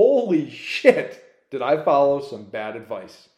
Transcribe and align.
holy 0.00 0.48
shit, 0.48 1.22
did 1.50 1.60
I 1.60 1.84
follow 1.84 2.22
some 2.22 2.44
bad 2.44 2.74
advice. 2.74 3.28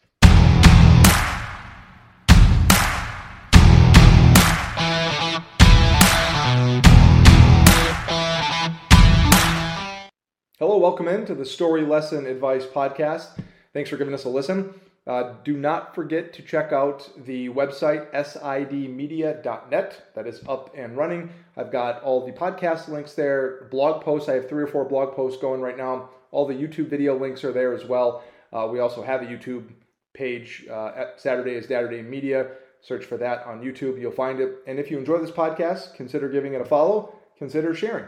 Hello, 10.57 10.77
welcome 10.77 11.09
into 11.09 11.35
the 11.35 11.43
Story 11.43 11.81
Lesson 11.81 12.25
Advice 12.25 12.65
Podcast. 12.65 13.37
Thanks 13.73 13.89
for 13.89 13.97
giving 13.97 14.13
us 14.13 14.23
a 14.23 14.29
listen. 14.29 14.73
Uh, 15.05 15.33
do 15.43 15.57
not 15.57 15.93
forget 15.93 16.31
to 16.31 16.41
check 16.41 16.71
out 16.71 17.09
the 17.25 17.49
website 17.49 18.09
sidmedia.net. 18.13 20.01
That 20.15 20.27
is 20.27 20.39
up 20.47 20.73
and 20.77 20.95
running. 20.95 21.29
I've 21.57 21.73
got 21.73 22.01
all 22.03 22.25
the 22.25 22.31
podcast 22.31 22.87
links 22.87 23.15
there, 23.15 23.67
blog 23.69 24.01
posts. 24.01 24.29
I 24.29 24.35
have 24.35 24.47
three 24.47 24.63
or 24.63 24.67
four 24.67 24.85
blog 24.85 25.13
posts 25.13 25.41
going 25.41 25.59
right 25.59 25.75
now. 25.75 26.07
All 26.33 26.45
the 26.47 26.53
YouTube 26.53 26.89
video 26.89 27.17
links 27.17 27.43
are 27.43 27.53
there 27.53 27.73
as 27.73 27.85
well. 27.85 28.23
Uh, 28.51 28.67
we 28.69 28.79
also 28.79 29.03
have 29.03 29.21
a 29.21 29.25
YouTube 29.25 29.69
page 30.13 30.65
uh, 30.69 30.91
at 30.95 31.21
Saturday 31.21 31.51
is 31.51 31.67
Dadurday 31.67 32.05
Media. 32.05 32.47
Search 32.81 33.05
for 33.05 33.17
that 33.17 33.45
on 33.45 33.61
YouTube. 33.61 34.01
You'll 34.01 34.11
find 34.11 34.41
it. 34.41 34.55
And 34.67 34.79
if 34.79 34.91
you 34.91 34.97
enjoy 34.97 35.19
this 35.19 35.31
podcast, 35.31 35.93
consider 35.93 36.27
giving 36.27 36.53
it 36.53 36.61
a 36.61 36.65
follow. 36.65 37.15
Consider 37.37 37.73
sharing 37.73 38.07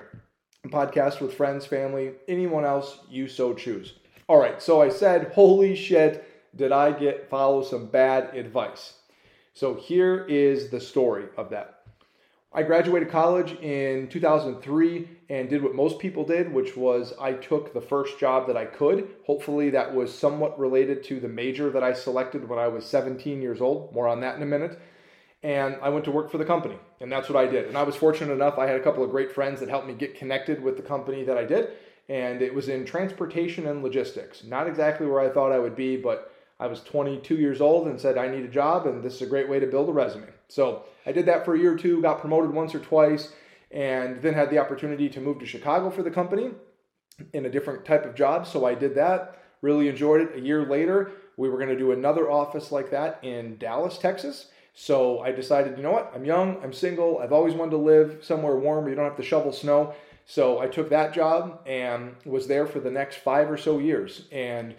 podcast 0.69 1.21
with 1.21 1.33
friends, 1.33 1.65
family, 1.65 2.13
anyone 2.27 2.65
else 2.65 2.99
you 3.09 3.27
so 3.27 3.53
choose. 3.53 3.93
All 4.27 4.39
right, 4.39 4.59
so 4.59 4.81
I 4.81 4.89
said, 4.89 5.31
holy 5.33 5.75
shit 5.75 6.27
did 6.55 6.71
I 6.71 6.91
get 6.91 7.29
follow 7.29 7.63
some 7.63 7.85
bad 7.87 8.35
advice? 8.35 8.93
So 9.53 9.75
here 9.75 10.25
is 10.25 10.69
the 10.69 10.79
story 10.79 11.25
of 11.37 11.49
that. 11.51 11.84
I 12.57 12.63
graduated 12.63 13.11
college 13.11 13.51
in 13.59 14.07
2003 14.07 15.09
and 15.27 15.49
did 15.49 15.61
what 15.61 15.75
most 15.75 15.99
people 15.99 16.23
did, 16.23 16.53
which 16.53 16.77
was 16.77 17.13
I 17.19 17.33
took 17.33 17.73
the 17.73 17.81
first 17.81 18.17
job 18.17 18.47
that 18.47 18.55
I 18.55 18.63
could. 18.63 19.09
Hopefully, 19.25 19.71
that 19.71 19.93
was 19.93 20.17
somewhat 20.17 20.57
related 20.57 21.03
to 21.05 21.19
the 21.19 21.27
major 21.27 21.69
that 21.69 21.83
I 21.83 21.91
selected 21.91 22.47
when 22.47 22.57
I 22.57 22.69
was 22.69 22.85
17 22.85 23.41
years 23.41 23.59
old. 23.59 23.93
More 23.93 24.07
on 24.07 24.21
that 24.21 24.37
in 24.37 24.41
a 24.41 24.45
minute. 24.45 24.79
And 25.43 25.75
I 25.81 25.89
went 25.89 26.05
to 26.05 26.11
work 26.11 26.31
for 26.31 26.37
the 26.37 26.45
company, 26.45 26.77
and 27.01 27.11
that's 27.11 27.27
what 27.27 27.35
I 27.37 27.45
did. 27.45 27.67
And 27.67 27.77
I 27.77 27.83
was 27.83 27.97
fortunate 27.97 28.31
enough, 28.31 28.57
I 28.57 28.67
had 28.67 28.79
a 28.79 28.83
couple 28.83 29.03
of 29.03 29.11
great 29.11 29.33
friends 29.33 29.59
that 29.59 29.67
helped 29.67 29.87
me 29.87 29.93
get 29.93 30.17
connected 30.17 30.63
with 30.63 30.77
the 30.77 30.81
company 30.81 31.25
that 31.25 31.37
I 31.37 31.43
did. 31.43 31.71
And 32.07 32.41
it 32.41 32.55
was 32.55 32.69
in 32.69 32.85
transportation 32.85 33.67
and 33.67 33.83
logistics. 33.83 34.45
Not 34.45 34.65
exactly 34.67 35.07
where 35.07 35.19
I 35.19 35.27
thought 35.27 35.51
I 35.51 35.59
would 35.59 35.75
be, 35.75 35.97
but 35.97 36.31
I 36.57 36.67
was 36.67 36.81
22 36.83 37.35
years 37.35 37.59
old 37.59 37.89
and 37.89 37.99
said, 37.99 38.17
I 38.17 38.29
need 38.29 38.45
a 38.45 38.47
job, 38.47 38.87
and 38.87 39.03
this 39.03 39.15
is 39.15 39.23
a 39.23 39.27
great 39.27 39.49
way 39.49 39.59
to 39.59 39.67
build 39.67 39.89
a 39.89 39.91
resume. 39.91 40.29
So 40.47 40.83
I 41.05 41.11
did 41.11 41.25
that 41.25 41.45
for 41.45 41.55
a 41.55 41.59
year 41.59 41.73
or 41.73 41.77
two, 41.77 42.01
got 42.01 42.19
promoted 42.19 42.51
once 42.51 42.75
or 42.75 42.79
twice, 42.79 43.33
and 43.71 44.21
then 44.21 44.33
had 44.33 44.49
the 44.49 44.59
opportunity 44.59 45.09
to 45.09 45.19
move 45.19 45.39
to 45.39 45.45
Chicago 45.45 45.89
for 45.89 46.03
the 46.03 46.11
company 46.11 46.51
in 47.33 47.45
a 47.45 47.49
different 47.49 47.85
type 47.85 48.05
of 48.05 48.15
job. 48.15 48.47
So 48.47 48.65
I 48.65 48.75
did 48.75 48.95
that, 48.95 49.41
really 49.61 49.87
enjoyed 49.87 50.21
it. 50.21 50.35
A 50.35 50.39
year 50.39 50.65
later, 50.65 51.11
we 51.37 51.49
were 51.49 51.57
going 51.57 51.69
to 51.69 51.77
do 51.77 51.91
another 51.91 52.29
office 52.29 52.71
like 52.71 52.91
that 52.91 53.19
in 53.23 53.57
Dallas, 53.57 53.97
Texas. 53.97 54.47
So 54.73 55.19
I 55.19 55.31
decided, 55.31 55.77
you 55.77 55.83
know 55.83 55.91
what? 55.91 56.11
I'm 56.13 56.25
young, 56.25 56.61
I'm 56.61 56.73
single, 56.73 57.19
I've 57.19 57.31
always 57.31 57.53
wanted 57.53 57.71
to 57.71 57.77
live 57.77 58.19
somewhere 58.21 58.57
warm 58.57 58.83
where 58.83 58.89
you 58.89 58.95
don't 58.95 59.05
have 59.05 59.17
to 59.17 59.23
shovel 59.23 59.53
snow. 59.53 59.93
So 60.25 60.59
I 60.59 60.67
took 60.67 60.89
that 60.89 61.13
job 61.13 61.61
and 61.65 62.15
was 62.25 62.47
there 62.47 62.65
for 62.65 62.79
the 62.79 62.91
next 62.91 63.17
five 63.17 63.49
or 63.49 63.57
so 63.57 63.79
years. 63.79 64.23
And 64.31 64.75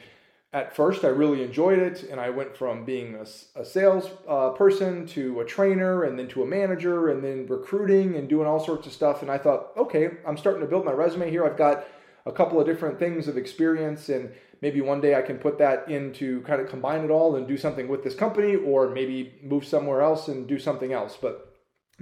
at 0.57 0.75
first 0.75 1.05
I 1.05 1.09
really 1.09 1.43
enjoyed 1.43 1.79
it, 1.79 2.05
and 2.11 2.19
I 2.19 2.31
went 2.31 2.57
from 2.57 2.87
being 2.87 3.15
a, 3.15 3.61
a 3.61 3.65
sales 3.65 4.09
uh, 4.27 4.49
person 4.51 5.07
to 5.09 5.41
a 5.41 5.45
trainer, 5.45 6.05
and 6.05 6.19
then 6.19 6.29
to 6.29 6.43
a 6.43 6.47
manager, 6.47 7.11
and 7.11 7.23
then 7.23 7.47
recruiting 7.47 8.17
and 8.17 8.27
doing 8.27 8.47
all 8.47 8.59
sorts 8.59 8.87
of 8.87 8.95
stuff. 8.95 9.21
And 9.21 9.31
I 9.31 9.37
thought, 9.37 9.73
okay, 9.77 10.13
I'm 10.27 10.39
starting 10.39 10.63
to 10.63 10.67
build 10.67 10.87
my 10.87 10.93
resume 10.93 11.29
here. 11.29 11.45
I've 11.45 11.59
got 11.59 11.87
a 12.25 12.33
couple 12.33 12.59
of 12.59 12.67
different 12.67 12.99
things 12.99 13.29
of 13.29 13.37
experience, 13.37 14.09
and 14.09 14.33
maybe 14.63 14.81
one 14.81 15.03
day 15.03 15.15
I 15.15 15.21
can 15.21 15.37
put 15.37 15.59
that 15.59 15.91
into 15.91 16.41
kind 16.41 16.63
of 16.63 16.71
combine 16.71 17.05
it 17.05 17.11
all 17.11 17.37
and 17.37 17.47
do 17.47 17.59
something 17.59 17.87
with 17.87 18.03
this 18.03 18.15
company, 18.15 18.57
or 18.57 18.89
maybe 18.89 19.35
move 19.43 19.67
somewhere 19.67 20.01
else 20.01 20.29
and 20.29 20.49
do 20.49 20.59
something 20.59 20.91
else. 20.91 21.19
But 21.21 21.55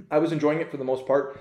I 0.09 0.19
was 0.19 0.31
enjoying 0.31 0.61
it 0.61 0.71
for 0.71 0.77
the 0.77 0.85
most 0.85 1.05
part. 1.05 1.37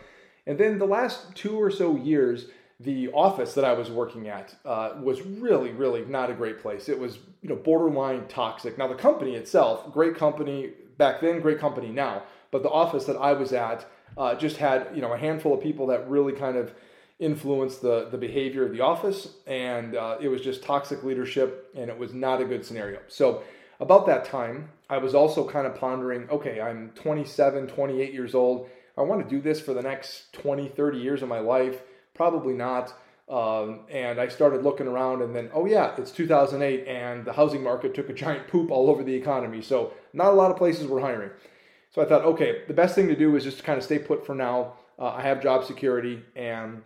And 0.48 0.58
then 0.58 0.78
the 0.78 0.84
last 0.98 1.36
two 1.36 1.62
or 1.62 1.70
so 1.70 1.94
years, 1.94 2.46
the 2.80 3.08
office 3.12 3.54
that 3.54 3.64
I 3.64 3.72
was 3.72 3.90
working 3.90 4.28
at 4.28 4.54
uh, 4.64 4.94
was 5.00 5.22
really, 5.22 5.70
really 5.70 6.04
not 6.04 6.30
a 6.30 6.34
great 6.34 6.60
place. 6.60 6.88
It 6.88 6.98
was, 6.98 7.18
you 7.40 7.48
know, 7.48 7.56
borderline 7.56 8.26
toxic. 8.26 8.76
Now 8.76 8.88
the 8.88 8.94
company 8.94 9.36
itself, 9.36 9.92
great 9.92 10.16
company 10.16 10.72
back 10.98 11.20
then, 11.20 11.40
great 11.40 11.58
company 11.58 11.88
now, 11.88 12.24
but 12.50 12.62
the 12.62 12.70
office 12.70 13.04
that 13.04 13.16
I 13.16 13.32
was 13.32 13.52
at 13.52 13.86
uh, 14.16 14.34
just 14.34 14.56
had, 14.56 14.88
you 14.94 15.02
know, 15.02 15.12
a 15.12 15.18
handful 15.18 15.54
of 15.54 15.62
people 15.62 15.86
that 15.88 16.08
really 16.08 16.32
kind 16.32 16.56
of 16.56 16.74
influenced 17.20 17.80
the 17.80 18.08
the 18.10 18.18
behavior 18.18 18.66
of 18.66 18.72
the 18.72 18.80
office, 18.80 19.28
and 19.46 19.94
uh, 19.94 20.16
it 20.20 20.28
was 20.28 20.40
just 20.40 20.62
toxic 20.64 21.04
leadership, 21.04 21.70
and 21.76 21.88
it 21.88 21.98
was 21.98 22.12
not 22.12 22.40
a 22.40 22.44
good 22.44 22.64
scenario. 22.64 22.98
So 23.06 23.44
about 23.80 24.06
that 24.06 24.24
time, 24.24 24.70
I 24.90 24.98
was 24.98 25.14
also 25.14 25.48
kind 25.48 25.66
of 25.66 25.76
pondering, 25.76 26.28
okay, 26.28 26.60
I'm 26.60 26.90
27, 26.94 27.68
28 27.68 28.12
years 28.12 28.34
old. 28.34 28.68
I 28.96 29.02
want 29.02 29.22
to 29.22 29.28
do 29.28 29.40
this 29.40 29.60
for 29.60 29.74
the 29.74 29.82
next 29.82 30.32
20, 30.34 30.68
30 30.68 30.98
years 30.98 31.22
of 31.22 31.28
my 31.28 31.40
life 31.40 31.82
Probably 32.14 32.54
not. 32.54 32.94
Um, 33.28 33.80
and 33.90 34.20
I 34.20 34.28
started 34.28 34.62
looking 34.62 34.86
around, 34.86 35.22
and 35.22 35.34
then, 35.34 35.50
oh 35.54 35.64
yeah, 35.64 35.94
it's 35.96 36.10
2008, 36.10 36.86
and 36.86 37.24
the 37.24 37.32
housing 37.32 37.62
market 37.62 37.94
took 37.94 38.10
a 38.10 38.12
giant 38.12 38.48
poop 38.48 38.70
all 38.70 38.90
over 38.90 39.02
the 39.02 39.14
economy. 39.14 39.62
So, 39.62 39.94
not 40.12 40.32
a 40.32 40.36
lot 40.36 40.50
of 40.50 40.58
places 40.58 40.86
were 40.86 41.00
hiring. 41.00 41.30
So, 41.90 42.02
I 42.02 42.04
thought, 42.04 42.22
okay, 42.22 42.62
the 42.68 42.74
best 42.74 42.94
thing 42.94 43.08
to 43.08 43.16
do 43.16 43.34
is 43.34 43.44
just 43.44 43.58
to 43.58 43.62
kind 43.62 43.78
of 43.78 43.84
stay 43.84 43.98
put 43.98 44.26
for 44.26 44.34
now. 44.34 44.74
Uh, 44.98 45.08
I 45.08 45.22
have 45.22 45.42
job 45.42 45.64
security 45.64 46.22
and 46.36 46.82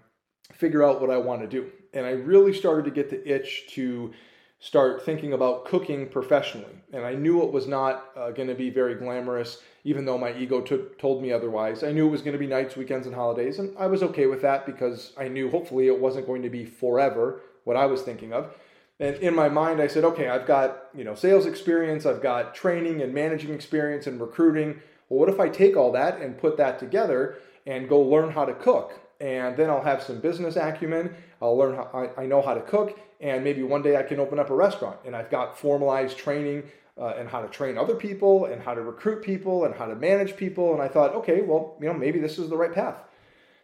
figure 0.52 0.84
out 0.84 1.00
what 1.00 1.10
I 1.10 1.16
want 1.16 1.42
to 1.42 1.48
do. 1.48 1.70
And 1.92 2.06
I 2.06 2.10
really 2.10 2.52
started 2.52 2.84
to 2.84 2.90
get 2.90 3.10
the 3.10 3.26
itch 3.28 3.66
to 3.70 4.12
start 4.60 5.04
thinking 5.04 5.32
about 5.32 5.64
cooking 5.64 6.08
professionally. 6.08 6.82
And 6.92 7.04
I 7.04 7.14
knew 7.14 7.42
it 7.42 7.52
was 7.52 7.66
not 7.66 8.10
uh, 8.16 8.30
going 8.30 8.48
to 8.48 8.54
be 8.54 8.70
very 8.70 8.94
glamorous 8.94 9.62
even 9.84 10.04
though 10.04 10.18
my 10.18 10.36
ego 10.36 10.60
took, 10.60 10.98
told 10.98 11.22
me 11.22 11.32
otherwise. 11.32 11.82
I 11.82 11.92
knew 11.92 12.06
it 12.06 12.10
was 12.10 12.20
going 12.20 12.34
to 12.34 12.38
be 12.38 12.46
nights, 12.46 12.76
weekends, 12.76 13.06
and 13.06 13.16
holidays, 13.16 13.58
and 13.58 13.74
I 13.78 13.86
was 13.86 14.02
okay 14.02 14.26
with 14.26 14.42
that 14.42 14.66
because 14.66 15.12
I 15.16 15.28
knew 15.28 15.50
hopefully 15.50 15.86
it 15.86 15.98
wasn't 15.98 16.26
going 16.26 16.42
to 16.42 16.50
be 16.50 16.66
forever 16.66 17.40
what 17.64 17.76
I 17.76 17.86
was 17.86 18.02
thinking 18.02 18.34
of. 18.34 18.54
And 19.00 19.16
in 19.16 19.34
my 19.34 19.48
mind, 19.48 19.80
I 19.80 19.86
said, 19.86 20.04
okay, 20.04 20.28
I've 20.28 20.46
got 20.46 20.88
you 20.94 21.04
know 21.04 21.14
sales 21.14 21.46
experience, 21.46 22.04
I've 22.04 22.20
got 22.20 22.54
training 22.54 23.00
and 23.00 23.14
managing 23.14 23.54
experience 23.54 24.06
and 24.06 24.20
recruiting. 24.20 24.80
Well, 25.08 25.20
what 25.20 25.30
if 25.30 25.40
I 25.40 25.48
take 25.48 25.74
all 25.74 25.92
that 25.92 26.20
and 26.20 26.36
put 26.36 26.58
that 26.58 26.78
together 26.78 27.38
and 27.66 27.88
go 27.88 27.98
learn 28.00 28.30
how 28.32 28.44
to 28.44 28.52
cook? 28.52 29.00
And 29.20 29.56
then 29.56 29.70
I'll 29.70 29.82
have 29.82 30.02
some 30.02 30.20
business 30.20 30.56
acumen. 30.56 31.14
I'll 31.40 31.56
learn 31.56 31.76
how 31.76 32.10
I, 32.18 32.24
I 32.24 32.26
know 32.26 32.42
how 32.42 32.52
to 32.52 32.60
cook, 32.60 33.00
and 33.20 33.42
maybe 33.42 33.62
one 33.62 33.82
day 33.82 33.96
I 33.96 34.02
can 34.02 34.20
open 34.20 34.38
up 34.38 34.50
a 34.50 34.54
restaurant. 34.54 34.98
And 35.04 35.16
I've 35.16 35.30
got 35.30 35.58
formalized 35.58 36.16
training 36.16 36.64
uh, 36.98 37.14
and 37.18 37.28
how 37.28 37.40
to 37.40 37.48
train 37.48 37.78
other 37.78 37.94
people 37.94 38.46
and 38.46 38.62
how 38.62 38.74
to 38.74 38.82
recruit 38.82 39.22
people 39.22 39.64
and 39.64 39.74
how 39.74 39.86
to 39.86 39.94
manage 39.94 40.36
people. 40.36 40.72
And 40.74 40.82
I 40.82 40.88
thought, 40.88 41.14
okay, 41.14 41.42
well, 41.42 41.76
you 41.80 41.86
know, 41.86 41.94
maybe 41.94 42.18
this 42.18 42.38
is 42.38 42.48
the 42.48 42.56
right 42.56 42.72
path. 42.72 42.96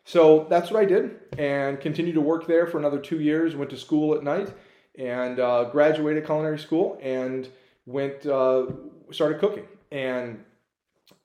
So 0.04 0.47
that's 0.50 0.70
what 0.70 0.82
I 0.82 0.84
did 0.84 1.16
and 1.38 1.81
continued 1.81 2.15
to 2.15 2.20
work 2.20 2.47
there 2.47 2.66
for 2.66 2.78
another 2.78 2.98
two 2.98 3.20
years. 3.20 3.56
Went 3.56 3.70
to 3.70 3.76
school 3.76 4.15
at 4.15 4.22
night 4.22 4.53
and 4.98 5.41
uh, 5.41 5.65
graduated 5.65 6.26
culinary 6.26 6.59
school 6.59 6.98
and 7.03 7.48
went 7.86 8.26
uh, 8.26 8.66
started 9.10 9.41
cooking. 9.41 9.66
And 9.91 10.44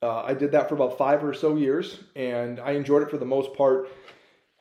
uh, 0.01 0.23
I 0.23 0.33
did 0.33 0.51
that 0.53 0.69
for 0.69 0.75
about 0.75 0.97
five 0.97 1.23
or 1.23 1.33
so 1.33 1.55
years, 1.55 1.99
and 2.15 2.59
I 2.59 2.71
enjoyed 2.71 3.03
it 3.03 3.09
for 3.09 3.17
the 3.17 3.25
most 3.25 3.53
part. 3.53 3.89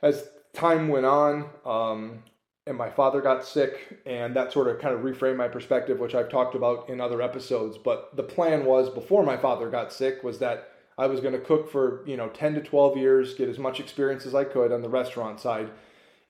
As 0.02 0.28
time 0.52 0.88
went 0.88 1.06
on, 1.06 1.48
um, 1.64 2.22
and 2.68 2.76
my 2.76 2.90
father 2.90 3.22
got 3.22 3.44
sick 3.44 3.98
and 4.04 4.36
that 4.36 4.52
sort 4.52 4.68
of 4.68 4.78
kind 4.78 4.94
of 4.94 5.00
reframed 5.00 5.36
my 5.36 5.48
perspective 5.48 5.98
which 5.98 6.14
i've 6.14 6.28
talked 6.28 6.54
about 6.54 6.88
in 6.88 7.00
other 7.00 7.22
episodes. 7.22 7.78
But 7.78 8.14
the 8.14 8.22
plan 8.22 8.64
was 8.64 8.90
before 8.90 9.24
my 9.24 9.36
father 9.36 9.70
got 9.70 9.92
sick 9.92 10.22
was 10.22 10.38
that 10.38 10.70
i 10.98 11.06
was 11.06 11.20
going 11.20 11.32
to 11.32 11.40
cook 11.40 11.72
for 11.72 12.06
you 12.06 12.16
know 12.16 12.28
10 12.28 12.54
to 12.54 12.60
12 12.60 12.96
years 12.98 13.34
get 13.34 13.48
as 13.48 13.58
much 13.58 13.80
experience 13.80 14.26
as 14.26 14.34
i 14.34 14.44
could 14.44 14.70
on 14.70 14.82
the 14.82 14.88
restaurant 14.88 15.40
side. 15.40 15.70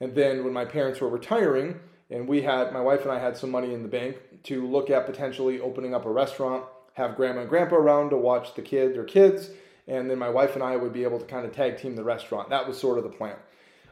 And 0.00 0.14
then 0.14 0.44
when 0.44 0.52
my 0.52 0.64
parents 0.64 1.00
were 1.00 1.08
retiring 1.08 1.80
and 2.08 2.28
we 2.28 2.42
had 2.42 2.72
my 2.72 2.80
wife 2.80 3.02
and 3.02 3.10
i 3.10 3.18
had 3.18 3.36
some 3.36 3.50
money 3.50 3.74
in 3.74 3.82
the 3.82 3.88
bank 3.88 4.16
to 4.44 4.66
look 4.66 4.90
at 4.90 5.06
potentially 5.06 5.60
opening 5.60 5.92
up 5.92 6.06
a 6.06 6.10
restaurant 6.10 6.64
have 6.94 7.16
grandma 7.16 7.40
and 7.40 7.50
grandpa 7.50 7.76
around 7.76 8.10
to 8.10 8.16
watch 8.16 8.54
the 8.54 8.62
kid 8.62 8.96
or 8.96 9.04
kids 9.04 9.50
and 9.88 10.08
then 10.08 10.18
my 10.18 10.28
wife 10.28 10.54
and 10.54 10.62
i 10.62 10.76
would 10.76 10.92
be 10.92 11.02
able 11.02 11.18
to 11.18 11.26
kind 11.26 11.44
of 11.44 11.52
tag 11.52 11.78
team 11.78 11.96
the 11.96 12.04
restaurant. 12.04 12.48
That 12.50 12.68
was 12.68 12.78
sort 12.78 12.96
of 12.96 13.02
the 13.02 13.10
plan 13.10 13.36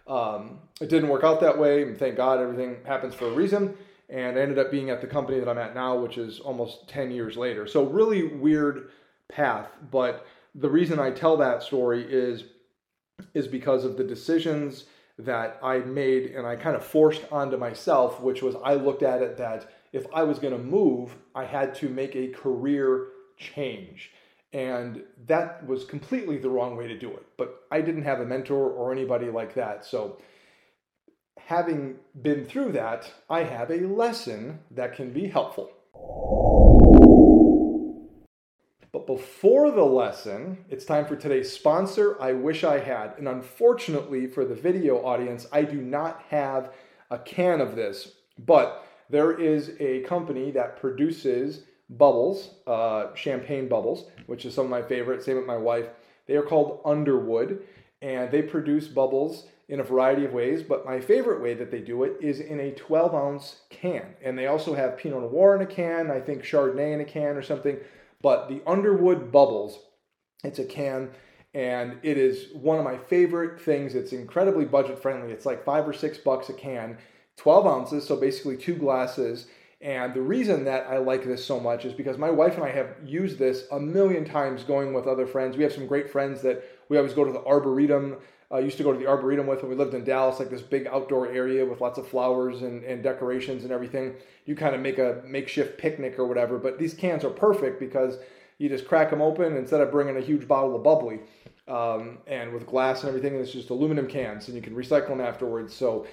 um, 0.07 0.59
it 0.81 0.89
didn't 0.89 1.09
work 1.09 1.25
out 1.25 1.41
that 1.41 1.59
way, 1.59 1.83
and 1.83 1.99
thank 1.99 2.17
God 2.17 2.41
everything 2.41 2.77
happens 2.85 3.15
for 3.15 3.27
a 3.27 3.33
reason. 3.33 3.77
And 4.09 4.39
I 4.39 4.43
ended 4.43 4.59
up 4.59 4.71
being 4.71 4.91
at 4.91 5.01
the 5.01 5.07
company 5.07 5.41
that 5.41 5.49
I'm 5.49 5.59
at 5.59 5.75
now, 5.75 5.97
which 5.97 6.17
is 6.17 6.39
almost 6.39 6.89
10 6.89 7.11
years 7.11 7.37
later. 7.37 7.67
So, 7.67 7.85
really 7.85 8.25
weird 8.25 8.91
path. 9.29 9.69
But 9.91 10.27
the 10.55 10.71
reason 10.71 11.01
I 11.01 11.11
tell 11.11 11.37
that 11.39 11.63
story 11.63 12.07
is, 12.09 12.45
is 13.35 13.49
because 13.49 13.85
of 13.85 13.97
the 13.97 14.05
decisions 14.05 14.85
that 15.19 15.59
I 15.63 15.79
made 15.79 16.33
and 16.37 16.47
I 16.47 16.57
kind 16.57 16.77
of 16.77 16.85
forced 16.85 17.23
onto 17.33 17.57
myself, 17.57 18.21
which 18.21 18.43
was 18.43 18.55
I 18.63 18.75
looked 18.75 19.03
at 19.03 19.23
it 19.23 19.37
that 19.39 19.71
if 19.93 20.07
I 20.15 20.23
was 20.23 20.39
going 20.39 20.53
to 20.53 20.63
move, 20.63 21.17
I 21.35 21.45
had 21.45 21.75
to 21.77 21.89
make 21.89 22.15
a 22.15 22.29
career 22.29 23.09
change. 23.39 24.13
And 24.57 25.03
that 25.27 25.67
was 25.67 25.85
completely 25.85 26.39
the 26.39 26.49
wrong 26.49 26.79
way 26.79 26.89
to 26.89 26.99
do 26.99 27.11
it. 27.11 27.27
But 27.37 27.67
I 27.71 27.83
didn't 27.83 28.05
have 28.05 28.21
a 28.21 28.25
mentor 28.25 28.71
or 28.71 28.91
anybody 28.91 29.27
like 29.27 29.53
that. 29.53 29.85
So 29.85 30.17
having 31.37 31.97
been 32.23 32.47
through 32.47 32.73
that, 32.73 33.13
I 33.29 33.43
have 33.43 33.71
a 33.71 33.81
lesson 33.81 34.61
that 34.71 34.95
can 34.95 35.13
be 35.13 35.27
helpful. 35.27 35.73
But 38.93 39.07
before 39.07 39.71
the 39.73 39.85
lesson, 39.85 40.65
it's 40.71 40.87
time 40.87 41.05
for 41.05 41.17
today's 41.17 41.53
sponsor, 41.53 42.17
I 42.19 42.33
Wish 42.33 42.65
I 42.65 42.79
Had. 42.79 43.13
And 43.19 43.29
unfortunately 43.29 44.27
for 44.27 44.47
the 44.47 44.55
video 44.55 45.05
audience, 45.05 45.47
I 45.53 45.65
do 45.65 45.83
not 45.83 46.23
have 46.31 46.73
a 47.11 47.19
can 47.19 47.61
of 47.61 47.77
this, 47.77 48.13
but 48.39 48.87
there 49.11 49.39
is 49.39 49.73
a 49.81 50.01
company 50.05 50.51
that 50.53 50.81
produces 50.81 51.65
bubbles, 51.89 52.51
uh, 52.67 53.15
champagne 53.15 53.69
bubbles, 53.69 54.09
which 54.27 54.45
is 54.45 54.55
some 54.55 54.65
of 54.65 54.71
my 54.71 54.83
favorite. 54.83 55.23
Same 55.23 55.37
with 55.37 55.47
my 55.47 55.57
wife. 55.57 55.87
They 56.27 56.35
are 56.35 56.43
called 56.43 56.81
Underwood, 56.85 57.63
and 58.03 58.31
they 58.31 58.43
produce 58.43 58.89
bubbles 58.89 59.47
in 59.69 59.81
a 59.81 59.85
variety 59.85 60.25
of 60.25 60.33
ways. 60.33 60.63
But 60.63 60.85
my 60.85 61.01
favorite 61.01 61.43
way 61.43 61.55
that 61.55 61.71
they 61.71 61.81
do 61.81 62.05
it 62.05 62.17
is 62.21 62.41
in 62.41 62.61
a 62.61 62.73
12 62.73 63.15
ounce 63.15 63.61
can. 63.71 64.15
And 64.23 64.39
they 64.39 64.47
also 64.47 64.75
have 64.75 64.99
Pinot 64.99 65.23
Noir 65.23 65.57
in 65.57 65.63
a 65.63 65.67
can, 65.67 66.11
I 66.11 66.21
think 66.21 66.43
Chardonnay 66.43 66.95
in 66.95 67.01
a 67.01 67.05
can 67.05 67.37
or 67.37 67.43
something. 67.43 67.79
But 68.23 68.49
the 68.49 68.63
Underwood 68.67 69.31
bubbles, 69.31 69.79
it's 70.43 70.59
a 70.59 70.65
can. 70.65 71.11
And 71.55 71.99
it 72.03 72.19
is 72.19 72.53
one 72.53 72.79
of 72.79 72.85
my 72.85 72.99
favorite 72.99 73.61
things. 73.61 73.95
It's 73.95 74.13
incredibly 74.13 74.65
budget 74.65 75.01
friendly. 75.01 75.33
It's 75.33 75.47
like 75.47 75.65
five 75.65 75.89
or 75.89 75.93
six 75.93 76.19
bucks 76.19 76.49
a 76.51 76.53
can, 76.53 76.99
12 77.39 77.67
ounces, 77.67 78.07
so 78.07 78.17
basically 78.17 78.57
two 78.57 78.75
glasses 78.75 79.47
and 79.81 80.15
the 80.15 80.23
reason 80.23 80.65
that 80.65 80.87
I 80.89 80.99
like 80.99 81.25
this 81.25 81.45
so 81.45 81.61
much 81.61 81.85
is 81.85 81.93
because 81.93 82.17
my 82.17 82.31
wife 82.31 82.55
and 82.55 82.65
I 82.65 82.71
have 82.71 82.97
used 83.05 83.39
this 83.39 83.65
a 83.71 83.79
million 83.79 84.25
times 84.25 84.65
going 84.65 84.95
with 84.95 85.07
other 85.07 85.27
friends. 85.27 85.57
We 85.57 85.65
have 85.65 85.73
some 85.73 85.87
great 85.87 86.11
friends 86.11 86.41
that 86.43 86.65
we 86.89 86.97
always 86.97 87.13
go 87.13 87.25
to 87.25 87.33
the 87.33 87.45
Arboretum. 87.45 88.17
I 88.51 88.57
uh, 88.57 88.59
used 88.59 88.79
to 88.79 88.85
go 88.85 88.93
to 88.93 88.99
the 88.99 89.07
Arboretum 89.07 89.47
with 89.47 89.61
when 89.61 89.71
we 89.71 89.77
lived 89.77 89.93
in 89.93 90.05
Dallas, 90.05 90.39
like 90.39 90.51
this 90.51 90.63
big 90.63 90.87
outdoor 90.87 91.29
area 91.29 91.67
with 91.67 91.81
lots 91.81 91.99
of 91.99 92.09
flowers 92.09 92.63
and, 92.63 92.85
and 92.85 93.03
decorations 93.03 93.65
and 93.65 93.73
everything. 93.73 94.15
You 94.47 94.55
kind 94.55 94.75
of 94.75 94.81
make 94.81 94.99
a 94.99 95.23
makeshift 95.27 95.79
picnic 95.79 96.19
or 96.19 96.27
whatever. 96.27 96.59
But 96.59 96.79
these 96.79 96.95
cans 96.95 97.25
are 97.25 97.31
perfect 97.31 97.79
because 97.79 98.19
you 98.59 98.69
just 98.69 98.87
crack 98.87 99.11
them 99.11 99.21
open 99.21 99.57
instead 99.57 99.81
of 99.81 99.91
bringing 99.91 100.17
a 100.17 100.21
huge 100.21 100.49
bottle 100.49 100.75
of 100.75 100.83
bubbly. 100.85 101.21
Um, 101.69 102.19
and 102.29 102.53
with 102.53 102.67
glass 102.67 103.01
and 103.01 103.09
everything, 103.09 103.35
it's 103.35 103.51
just 103.51 103.71
aluminum 103.71 104.07
cans 104.07 104.47
and 104.47 104.57
you 104.57 104.63
can 104.63 104.75
recycle 104.75 105.09
them 105.09 105.21
afterwards. 105.21 105.75
So 105.75 106.07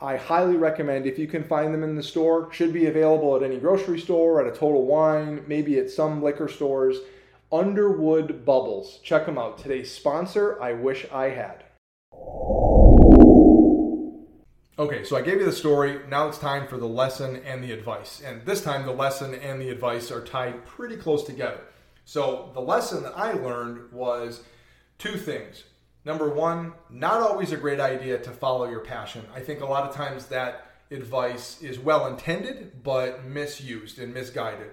I 0.00 0.16
highly 0.16 0.56
recommend 0.56 1.06
if 1.06 1.18
you 1.18 1.26
can 1.26 1.42
find 1.42 1.74
them 1.74 1.82
in 1.82 1.96
the 1.96 2.04
store, 2.04 2.52
should 2.52 2.72
be 2.72 2.86
available 2.86 3.34
at 3.34 3.42
any 3.42 3.58
grocery 3.58 3.98
store, 3.98 4.40
at 4.40 4.46
a 4.46 4.56
Total 4.56 4.84
Wine, 4.84 5.42
maybe 5.48 5.76
at 5.76 5.90
some 5.90 6.22
liquor 6.22 6.46
stores. 6.46 6.98
Underwood 7.50 8.44
Bubbles. 8.44 9.00
Check 9.02 9.26
them 9.26 9.38
out. 9.38 9.58
Today's 9.58 9.90
sponsor, 9.90 10.62
I 10.62 10.74
wish 10.74 11.04
I 11.10 11.30
had. 11.30 11.64
Okay, 14.78 15.02
so 15.02 15.16
I 15.16 15.22
gave 15.22 15.40
you 15.40 15.44
the 15.44 15.50
story. 15.50 15.98
Now 16.08 16.28
it's 16.28 16.38
time 16.38 16.68
for 16.68 16.76
the 16.76 16.86
lesson 16.86 17.42
and 17.44 17.64
the 17.64 17.72
advice. 17.72 18.22
And 18.24 18.46
this 18.46 18.62
time, 18.62 18.86
the 18.86 18.92
lesson 18.92 19.34
and 19.34 19.60
the 19.60 19.70
advice 19.70 20.12
are 20.12 20.24
tied 20.24 20.64
pretty 20.64 20.96
close 20.96 21.24
together. 21.24 21.62
So, 22.04 22.52
the 22.54 22.60
lesson 22.60 23.02
that 23.02 23.18
I 23.18 23.32
learned 23.32 23.92
was 23.92 24.42
two 24.98 25.16
things. 25.16 25.64
Number 26.08 26.30
one, 26.30 26.72
not 26.88 27.20
always 27.20 27.52
a 27.52 27.56
great 27.58 27.80
idea 27.80 28.16
to 28.18 28.30
follow 28.30 28.66
your 28.70 28.80
passion. 28.80 29.26
I 29.34 29.40
think 29.40 29.60
a 29.60 29.66
lot 29.66 29.86
of 29.86 29.94
times 29.94 30.24
that 30.28 30.70
advice 30.90 31.60
is 31.60 31.78
well 31.78 32.06
intended, 32.06 32.82
but 32.82 33.26
misused 33.26 33.98
and 33.98 34.14
misguided. 34.14 34.70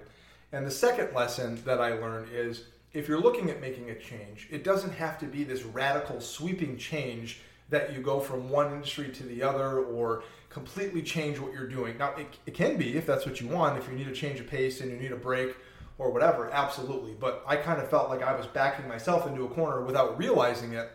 And 0.54 0.66
the 0.66 0.72
second 0.72 1.14
lesson 1.14 1.62
that 1.66 1.82
I 1.82 1.96
learned 1.96 2.30
is 2.32 2.64
if 2.94 3.10
you're 3.10 3.20
looking 3.20 3.50
at 3.50 3.60
making 3.60 3.90
a 3.90 4.00
change, 4.00 4.48
it 4.50 4.64
doesn't 4.64 4.94
have 4.94 5.20
to 5.20 5.26
be 5.26 5.44
this 5.44 5.64
radical, 5.64 6.22
sweeping 6.22 6.78
change 6.78 7.42
that 7.68 7.92
you 7.92 8.00
go 8.00 8.22
from 8.22 8.50
one 8.50 8.72
industry 8.72 9.10
to 9.10 9.24
the 9.24 9.44
other 9.44 9.80
or 9.80 10.24
completely 10.48 11.02
change 11.02 11.38
what 11.38 11.52
you're 11.52 11.68
doing. 11.68 11.98
Now, 11.98 12.16
it, 12.16 12.28
it 12.46 12.54
can 12.54 12.78
be 12.78 12.96
if 12.96 13.06
that's 13.06 13.26
what 13.26 13.42
you 13.42 13.50
want, 13.50 13.78
if 13.78 13.90
you 13.90 13.94
need 13.94 14.08
a 14.08 14.14
change 14.14 14.40
of 14.40 14.48
pace 14.48 14.80
and 14.80 14.90
you 14.90 14.98
need 14.98 15.12
a 15.12 15.18
break 15.18 15.58
or 15.98 16.12
whatever, 16.12 16.50
absolutely. 16.52 17.12
But 17.12 17.44
I 17.46 17.58
kind 17.58 17.82
of 17.82 17.90
felt 17.90 18.08
like 18.08 18.22
I 18.22 18.34
was 18.34 18.48
backing 18.48 18.88
myself 18.88 19.28
into 19.28 19.44
a 19.44 19.50
corner 19.50 19.82
without 19.82 20.18
realizing 20.18 20.72
it 20.72 20.90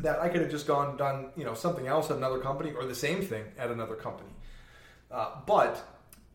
that 0.00 0.20
I 0.20 0.28
could 0.28 0.40
have 0.40 0.50
just 0.50 0.66
gone 0.66 0.96
done 0.96 1.26
you 1.36 1.44
know 1.44 1.54
something 1.54 1.86
else 1.86 2.10
at 2.10 2.16
another 2.16 2.38
company 2.38 2.72
or 2.72 2.84
the 2.84 2.94
same 2.94 3.22
thing 3.22 3.44
at 3.58 3.70
another 3.70 3.94
company. 3.94 4.30
Uh, 5.10 5.30
but 5.46 5.82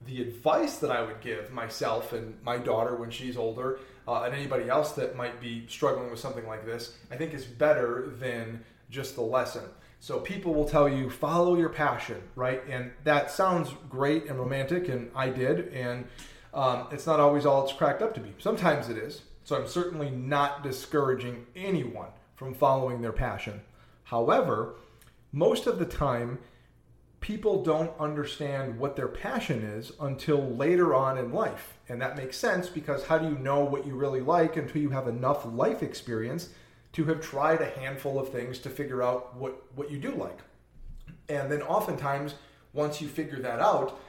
the 0.05 0.21
advice 0.21 0.77
that 0.77 0.91
I 0.91 1.01
would 1.01 1.19
give 1.19 1.51
myself 1.51 2.13
and 2.13 2.41
my 2.43 2.57
daughter 2.57 2.95
when 2.95 3.09
she's 3.09 3.35
older, 3.35 3.79
uh, 4.07 4.23
and 4.23 4.33
anybody 4.33 4.69
else 4.69 4.93
that 4.93 5.15
might 5.15 5.41
be 5.41 5.65
struggling 5.67 6.09
with 6.09 6.19
something 6.19 6.47
like 6.47 6.65
this, 6.65 6.95
I 7.11 7.17
think 7.17 7.33
is 7.33 7.45
better 7.45 8.13
than 8.19 8.63
just 8.89 9.15
the 9.15 9.21
lesson. 9.21 9.63
So 9.99 10.19
people 10.19 10.53
will 10.53 10.67
tell 10.67 10.87
you 10.87 11.09
follow 11.09 11.57
your 11.57 11.69
passion, 11.69 12.21
right? 12.35 12.63
And 12.69 12.91
that 13.03 13.29
sounds 13.29 13.71
great 13.89 14.27
and 14.27 14.39
romantic, 14.39 14.87
and 14.87 15.11
I 15.13 15.29
did, 15.29 15.73
and 15.73 16.05
um, 16.53 16.87
it's 16.91 17.05
not 17.05 17.19
always 17.19 17.45
all 17.45 17.65
it's 17.65 17.73
cracked 17.73 18.01
up 18.01 18.13
to 18.15 18.21
be. 18.21 18.33
Sometimes 18.39 18.89
it 18.89 18.97
is. 18.97 19.21
So 19.43 19.57
I'm 19.57 19.67
certainly 19.67 20.09
not 20.09 20.63
discouraging 20.63 21.45
anyone 21.55 22.09
from 22.39 22.53
following 22.53 23.01
their 23.01 23.11
passion. 23.11 23.59
However, 24.05 24.75
most 25.33 25.67
of 25.67 25.77
the 25.77 25.85
time, 25.85 26.39
people 27.19 27.61
don't 27.61 27.91
understand 27.99 28.79
what 28.79 28.95
their 28.95 29.09
passion 29.09 29.61
is 29.61 29.91
until 29.99 30.55
later 30.55 30.95
on 30.95 31.17
in 31.17 31.33
life. 31.33 31.73
And 31.89 32.01
that 32.01 32.15
makes 32.15 32.37
sense 32.37 32.69
because 32.69 33.05
how 33.05 33.17
do 33.17 33.27
you 33.27 33.37
know 33.37 33.59
what 33.65 33.85
you 33.85 33.93
really 33.93 34.21
like 34.21 34.55
until 34.55 34.81
you 34.81 34.89
have 34.91 35.09
enough 35.09 35.45
life 35.45 35.83
experience 35.83 36.47
to 36.93 37.03
have 37.05 37.19
tried 37.19 37.59
a 37.59 37.77
handful 37.77 38.17
of 38.17 38.29
things 38.29 38.59
to 38.59 38.69
figure 38.69 39.03
out 39.03 39.35
what, 39.35 39.61
what 39.75 39.91
you 39.91 39.99
do 39.99 40.11
like? 40.11 40.39
And 41.27 41.51
then 41.51 41.61
oftentimes, 41.61 42.35
once 42.71 43.01
you 43.01 43.09
figure 43.09 43.41
that 43.41 43.59
out, 43.59 43.99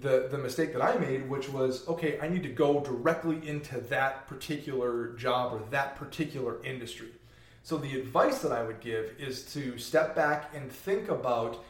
the, 0.00 0.28
the 0.30 0.38
mistake 0.38 0.72
that 0.72 0.82
I 0.82 0.96
made, 0.96 1.28
which 1.28 1.50
was, 1.50 1.86
okay, 1.88 2.18
I 2.20 2.26
need 2.26 2.42
to 2.44 2.48
go 2.48 2.80
directly 2.80 3.46
into 3.46 3.80
that 3.82 4.26
particular 4.28 5.08
job 5.12 5.52
or 5.52 5.60
that 5.70 5.96
particular 5.96 6.64
industry. 6.64 7.10
So 7.64 7.78
the 7.78 7.98
advice 7.98 8.40
that 8.40 8.52
I 8.52 8.62
would 8.62 8.80
give 8.80 9.14
is 9.18 9.42
to 9.54 9.78
step 9.78 10.14
back 10.14 10.50
and 10.54 10.70
think 10.70 11.08
about 11.08 11.64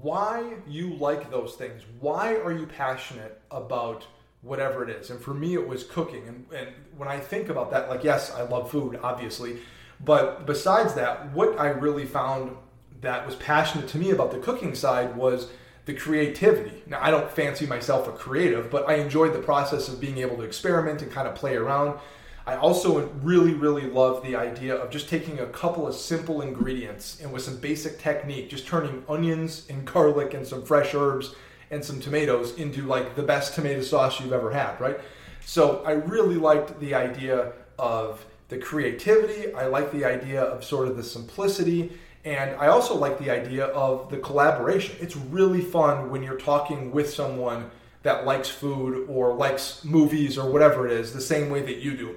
why 0.00 0.54
you 0.68 0.94
like 0.94 1.32
those 1.32 1.56
things. 1.56 1.82
Why 1.98 2.36
are 2.36 2.52
you 2.52 2.64
passionate 2.64 3.40
about 3.50 4.06
whatever 4.42 4.84
it 4.84 4.90
is? 4.90 5.10
And 5.10 5.20
for 5.20 5.34
me, 5.34 5.54
it 5.54 5.66
was 5.66 5.82
cooking. 5.82 6.28
And, 6.28 6.46
and 6.56 6.68
when 6.96 7.08
I 7.08 7.18
think 7.18 7.48
about 7.48 7.72
that, 7.72 7.88
like, 7.88 8.04
yes, 8.04 8.32
I 8.32 8.42
love 8.42 8.70
food, 8.70 9.00
obviously. 9.02 9.58
But 9.98 10.46
besides 10.46 10.94
that, 10.94 11.32
what 11.32 11.58
I 11.58 11.70
really 11.70 12.06
found 12.06 12.56
that 13.00 13.26
was 13.26 13.34
passionate 13.34 13.88
to 13.88 13.98
me 13.98 14.12
about 14.12 14.30
the 14.30 14.38
cooking 14.38 14.76
side 14.76 15.16
was 15.16 15.48
the 15.86 15.94
creativity. 15.94 16.84
Now, 16.86 17.00
I 17.02 17.10
don't 17.10 17.28
fancy 17.28 17.66
myself 17.66 18.06
a 18.06 18.12
creative, 18.12 18.70
but 18.70 18.88
I 18.88 18.94
enjoyed 18.94 19.34
the 19.34 19.40
process 19.40 19.88
of 19.88 20.00
being 20.00 20.18
able 20.18 20.36
to 20.36 20.44
experiment 20.44 21.02
and 21.02 21.10
kind 21.10 21.26
of 21.26 21.34
play 21.34 21.56
around. 21.56 21.98
I 22.46 22.56
also 22.56 23.08
really, 23.22 23.54
really 23.54 23.86
love 23.86 24.22
the 24.22 24.34
idea 24.34 24.74
of 24.74 24.90
just 24.90 25.08
taking 25.08 25.38
a 25.40 25.46
couple 25.46 25.86
of 25.86 25.94
simple 25.94 26.40
ingredients 26.40 27.20
and 27.20 27.32
with 27.32 27.42
some 27.42 27.56
basic 27.58 27.98
technique, 27.98 28.48
just 28.48 28.66
turning 28.66 29.04
onions 29.08 29.66
and 29.68 29.84
garlic 29.84 30.32
and 30.34 30.46
some 30.46 30.62
fresh 30.62 30.94
herbs 30.94 31.34
and 31.70 31.84
some 31.84 32.00
tomatoes 32.00 32.56
into 32.56 32.82
like 32.82 33.14
the 33.14 33.22
best 33.22 33.54
tomato 33.54 33.82
sauce 33.82 34.20
you've 34.20 34.32
ever 34.32 34.50
had, 34.50 34.80
right? 34.80 34.98
So 35.44 35.82
I 35.84 35.92
really 35.92 36.36
liked 36.36 36.80
the 36.80 36.94
idea 36.94 37.52
of 37.78 38.24
the 38.48 38.58
creativity. 38.58 39.54
I 39.54 39.66
like 39.66 39.92
the 39.92 40.04
idea 40.04 40.42
of 40.42 40.64
sort 40.64 40.88
of 40.88 40.96
the 40.96 41.04
simplicity. 41.04 41.92
And 42.24 42.56
I 42.56 42.68
also 42.68 42.94
like 42.94 43.18
the 43.18 43.30
idea 43.30 43.66
of 43.66 44.10
the 44.10 44.18
collaboration. 44.18 44.96
It's 44.98 45.16
really 45.16 45.60
fun 45.60 46.10
when 46.10 46.22
you're 46.22 46.38
talking 46.38 46.90
with 46.90 47.12
someone 47.12 47.70
that 48.02 48.24
likes 48.24 48.48
food 48.48 49.06
or 49.08 49.34
likes 49.34 49.84
movies 49.84 50.38
or 50.38 50.50
whatever 50.50 50.86
it 50.86 50.92
is 50.92 51.12
the 51.12 51.20
same 51.20 51.50
way 51.50 51.60
that 51.62 51.76
you 51.76 51.96
do 51.96 52.16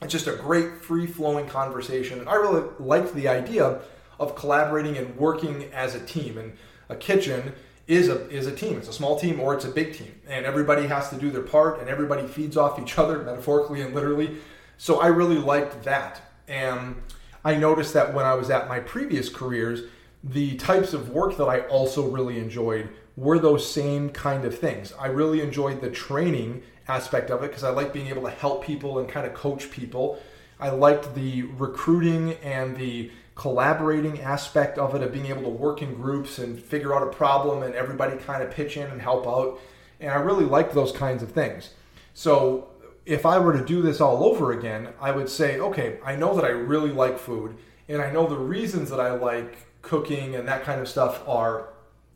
it's 0.00 0.12
just 0.12 0.26
a 0.26 0.36
great 0.36 0.82
free 0.82 1.06
flowing 1.06 1.46
conversation. 1.46 2.20
And 2.20 2.28
I 2.28 2.34
really 2.34 2.68
liked 2.78 3.14
the 3.14 3.28
idea 3.28 3.80
of 4.20 4.34
collaborating 4.36 4.96
and 4.96 5.16
working 5.16 5.64
as 5.72 5.94
a 5.94 6.00
team. 6.04 6.38
And 6.38 6.52
a 6.88 6.96
kitchen 6.96 7.52
is 7.88 8.08
a 8.08 8.28
is 8.28 8.46
a 8.46 8.54
team. 8.54 8.76
It's 8.76 8.88
a 8.88 8.92
small 8.92 9.18
team 9.18 9.40
or 9.40 9.54
it's 9.54 9.64
a 9.64 9.70
big 9.70 9.94
team, 9.94 10.14
and 10.28 10.44
everybody 10.44 10.86
has 10.86 11.08
to 11.10 11.16
do 11.16 11.30
their 11.30 11.42
part, 11.42 11.80
and 11.80 11.88
everybody 11.88 12.26
feeds 12.26 12.56
off 12.56 12.78
each 12.78 12.98
other, 12.98 13.22
metaphorically 13.22 13.80
and 13.80 13.94
literally. 13.94 14.36
So 14.76 15.00
I 15.00 15.06
really 15.08 15.38
liked 15.38 15.82
that, 15.84 16.20
and 16.46 16.96
I 17.44 17.56
noticed 17.56 17.94
that 17.94 18.12
when 18.14 18.26
I 18.26 18.34
was 18.34 18.50
at 18.50 18.68
my 18.68 18.78
previous 18.78 19.28
careers, 19.28 19.82
the 20.22 20.56
types 20.56 20.92
of 20.92 21.10
work 21.10 21.36
that 21.38 21.46
I 21.46 21.60
also 21.62 22.08
really 22.10 22.38
enjoyed 22.38 22.90
were 23.16 23.38
those 23.38 23.68
same 23.68 24.10
kind 24.10 24.44
of 24.44 24.56
things. 24.56 24.92
I 25.00 25.06
really 25.06 25.40
enjoyed 25.40 25.80
the 25.80 25.90
training 25.90 26.62
aspect 26.88 27.30
of 27.30 27.42
it 27.42 27.48
because 27.48 27.64
I 27.64 27.70
like 27.70 27.92
being 27.92 28.08
able 28.08 28.22
to 28.22 28.30
help 28.30 28.64
people 28.64 28.98
and 28.98 29.08
kind 29.08 29.26
of 29.26 29.34
coach 29.34 29.70
people. 29.70 30.18
I 30.58 30.70
liked 30.70 31.14
the 31.14 31.42
recruiting 31.42 32.32
and 32.42 32.76
the 32.76 33.10
collaborating 33.34 34.20
aspect 34.20 34.78
of 34.78 34.94
it, 34.94 35.02
of 35.02 35.12
being 35.12 35.26
able 35.26 35.42
to 35.42 35.48
work 35.48 35.80
in 35.82 35.94
groups 35.94 36.38
and 36.38 36.60
figure 36.60 36.94
out 36.94 37.02
a 37.02 37.10
problem 37.10 37.62
and 37.62 37.74
everybody 37.74 38.16
kind 38.16 38.42
of 38.42 38.50
pitch 38.50 38.76
in 38.76 38.90
and 38.90 39.00
help 39.00 39.26
out. 39.26 39.60
And 40.00 40.10
I 40.10 40.16
really 40.16 40.44
liked 40.44 40.74
those 40.74 40.90
kinds 40.90 41.22
of 41.22 41.30
things. 41.30 41.70
So 42.14 42.68
if 43.06 43.24
I 43.24 43.38
were 43.38 43.52
to 43.52 43.64
do 43.64 43.80
this 43.80 44.00
all 44.00 44.24
over 44.24 44.52
again, 44.52 44.88
I 45.00 45.12
would 45.12 45.28
say, 45.28 45.60
okay, 45.60 45.98
I 46.04 46.16
know 46.16 46.34
that 46.34 46.44
I 46.44 46.48
really 46.48 46.90
like 46.90 47.18
food, 47.18 47.56
and 47.88 48.02
I 48.02 48.10
know 48.10 48.26
the 48.26 48.36
reasons 48.36 48.90
that 48.90 49.00
I 49.00 49.12
like 49.12 49.56
cooking 49.82 50.34
and 50.34 50.46
that 50.48 50.64
kind 50.64 50.80
of 50.80 50.88
stuff 50.88 51.26
are 51.26 51.70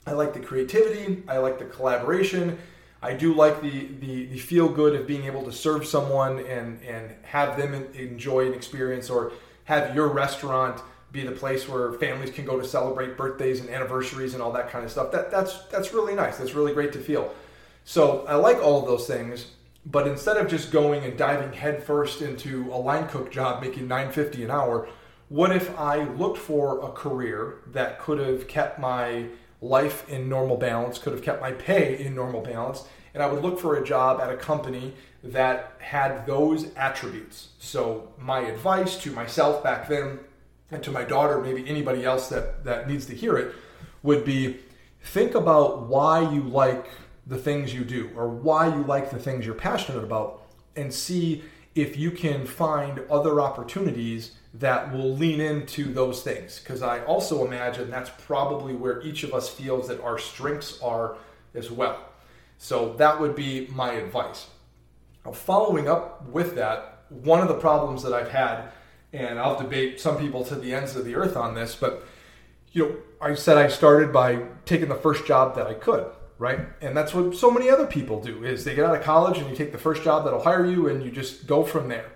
I 0.07 0.13
like 0.13 0.35
the 0.35 0.41
creativity. 0.41 1.23
I 1.29 1.39
like 1.39 1.59
the 1.59 1.65
collaboration. 1.65 2.59
I 3.03 3.15
do 3.15 3.35
like 3.35 3.61
the, 3.61 3.89
the, 4.01 4.27
the 4.27 4.39
feel 4.39 4.69
good 4.69 4.95
of 4.95 5.07
being 5.07 5.25
able 5.25 5.43
to 5.45 5.53
serve 5.53 5.85
someone 5.85 6.39
and, 6.47 6.81
and 6.83 7.13
have 7.23 7.57
them 7.57 7.75
enjoy 7.95 8.47
an 8.47 8.55
experience 8.55 9.11
or 9.11 9.33
have 9.65 9.95
your 9.95 10.09
restaurant 10.09 10.81
be 11.11 11.23
the 11.23 11.33
place 11.33 11.69
where 11.69 11.93
families 11.95 12.31
can 12.31 12.45
go 12.45 12.59
to 12.59 12.67
celebrate 12.67 13.17
birthdays 13.17 13.61
and 13.61 13.69
anniversaries 13.69 14.35
and 14.35 14.43
all 14.43 14.53
that 14.53 14.71
kind 14.71 14.85
of 14.85 14.91
stuff. 14.91 15.11
That, 15.13 15.31
that's, 15.31 15.65
that's 15.65 15.93
really 15.93 16.15
nice. 16.15 16.39
That's 16.39 16.55
really 16.55 16.73
great 16.73 16.93
to 16.93 17.01
feel. 17.01 17.35
So 17.85 18.25
I 18.27 18.37
like 18.37 18.59
all 18.59 18.81
of 18.81 18.87
those 18.87 19.07
things, 19.07 19.49
but 19.85 20.07
instead 20.07 20.37
of 20.37 20.49
just 20.49 20.71
going 20.71 21.05
and 21.05 21.19
diving 21.19 21.53
headfirst 21.53 22.23
into 22.23 22.73
a 22.73 22.79
line 22.79 23.09
cook 23.09 23.33
job 23.33 23.61
making 23.61 23.89
950 23.89 24.45
an 24.45 24.51
hour, 24.51 24.89
what 25.29 25.55
if 25.55 25.77
I 25.79 26.05
looked 26.05 26.39
for 26.39 26.85
a 26.85 26.93
career 26.93 27.59
that 27.73 27.99
could 27.99 28.21
have 28.21 28.47
kept 28.47 28.79
my 28.79 29.27
life 29.63 30.09
in 30.09 30.29
normal 30.29 30.57
balance, 30.57 30.99
could 30.99 31.13
have 31.13 31.23
kept 31.23 31.41
my 31.41 31.53
pay 31.53 32.05
in 32.05 32.15
normal 32.15 32.43
balance, 32.43 32.85
and 33.15 33.23
I 33.23 33.27
would 33.27 33.43
look 33.43 33.59
for 33.59 33.77
a 33.77 33.85
job 33.85 34.21
at 34.21 34.31
a 34.31 34.37
company 34.37 34.95
that 35.23 35.75
had 35.79 36.27
those 36.27 36.75
attributes. 36.75 37.51
So 37.59 38.13
my 38.19 38.41
advice 38.41 38.97
to 39.03 39.13
myself 39.13 39.63
back 39.63 39.89
then 39.89 40.19
and 40.71 40.83
to 40.83 40.91
my 40.91 41.05
daughter, 41.05 41.41
maybe 41.41 41.69
anybody 41.69 42.05
else 42.05 42.29
that, 42.31 42.65
that 42.65 42.89
needs 42.89 43.07
to 43.07 43.15
hear 43.15 43.37
it, 43.37 43.55
would 44.03 44.25
be 44.25 44.59
think 45.03 45.35
about 45.35 45.83
why 45.87 46.29
you 46.33 46.43
like 46.43 46.87
the 47.27 47.39
things 47.39 47.73
you 47.73 47.85
do 47.85 48.11
or 48.17 48.29
why 48.29 48.67
you 48.67 48.83
like 48.85 49.11
the 49.11 49.19
things 49.19 49.47
you're 49.47 49.55
passionate 49.55 50.03
about 50.03 50.43
and 50.75 50.93
see 50.93 51.45
if 51.75 51.97
you 51.97 52.11
can 52.11 52.47
find 52.47 53.01
other 53.11 53.41
opportunities 53.41 54.33
that 54.55 54.93
will 54.93 55.15
lean 55.15 55.41
into 55.41 55.93
those 55.93 56.23
things. 56.23 56.59
Because 56.59 56.83
I 56.83 57.05
also 57.05 57.47
imagine 57.47 57.91
that's 57.91 58.11
probably 58.27 58.75
where 58.75 59.01
each 59.03 59.23
of 59.23 59.33
us 59.33 59.49
feels 59.49 59.89
that 59.89 60.01
our 60.03 60.19
strengths 60.19 60.81
are 60.83 61.17
as 61.55 61.71
well. 61.71 61.99
So 62.59 62.95
that 62.95 63.21
would 63.21 63.35
be 63.35 63.69
my 63.73 63.93
advice. 63.93 64.47
Now, 65.25 65.33
following 65.33 65.89
up 65.89 66.29
with 66.29 66.55
that, 66.57 67.05
one 67.09 67.41
of 67.41 67.49
the 67.49 67.55
problems 67.55 68.03
that 68.03 68.13
I've 68.13 68.31
had, 68.31 68.69
and 69.13 69.39
I'll 69.39 69.59
debate 69.59 70.01
some 70.01 70.19
people 70.19 70.45
to 70.45 70.55
the 70.55 70.75
ends 70.75 70.97
of 70.97 71.05
the 71.05 71.15
earth 71.15 71.37
on 71.37 71.55
this, 71.55 71.75
but 71.75 72.07
you 72.73 72.83
know, 72.83 72.97
I 73.21 73.35
said 73.35 73.59
I 73.59 73.69
started 73.69 74.13
by 74.13 74.43
taking 74.65 74.89
the 74.89 74.95
first 74.95 75.27
job 75.27 75.55
that 75.57 75.67
I 75.67 75.75
could 75.75 76.11
right? 76.43 76.59
And 76.81 76.97
that's 76.97 77.15
what 77.15 77.37
so 77.37 77.53
many 77.53 77.71
other 77.71 77.87
people 77.87 78.21
do 78.21 78.45
is 78.45 78.65
they 78.65 78.75
get 78.75 78.85
out 78.85 78.97
of 78.97 79.05
college 79.05 79.39
and 79.39 79.49
you 79.49 79.55
take 79.55 79.71
the 79.71 79.79
first 79.79 80.03
job 80.03 80.25
that'll 80.25 80.43
hire 80.43 80.67
you 80.67 80.89
and 80.89 81.01
you 81.01 81.09
just 81.09 81.47
go 81.47 81.63
from 81.63 81.89
there. 81.89 82.11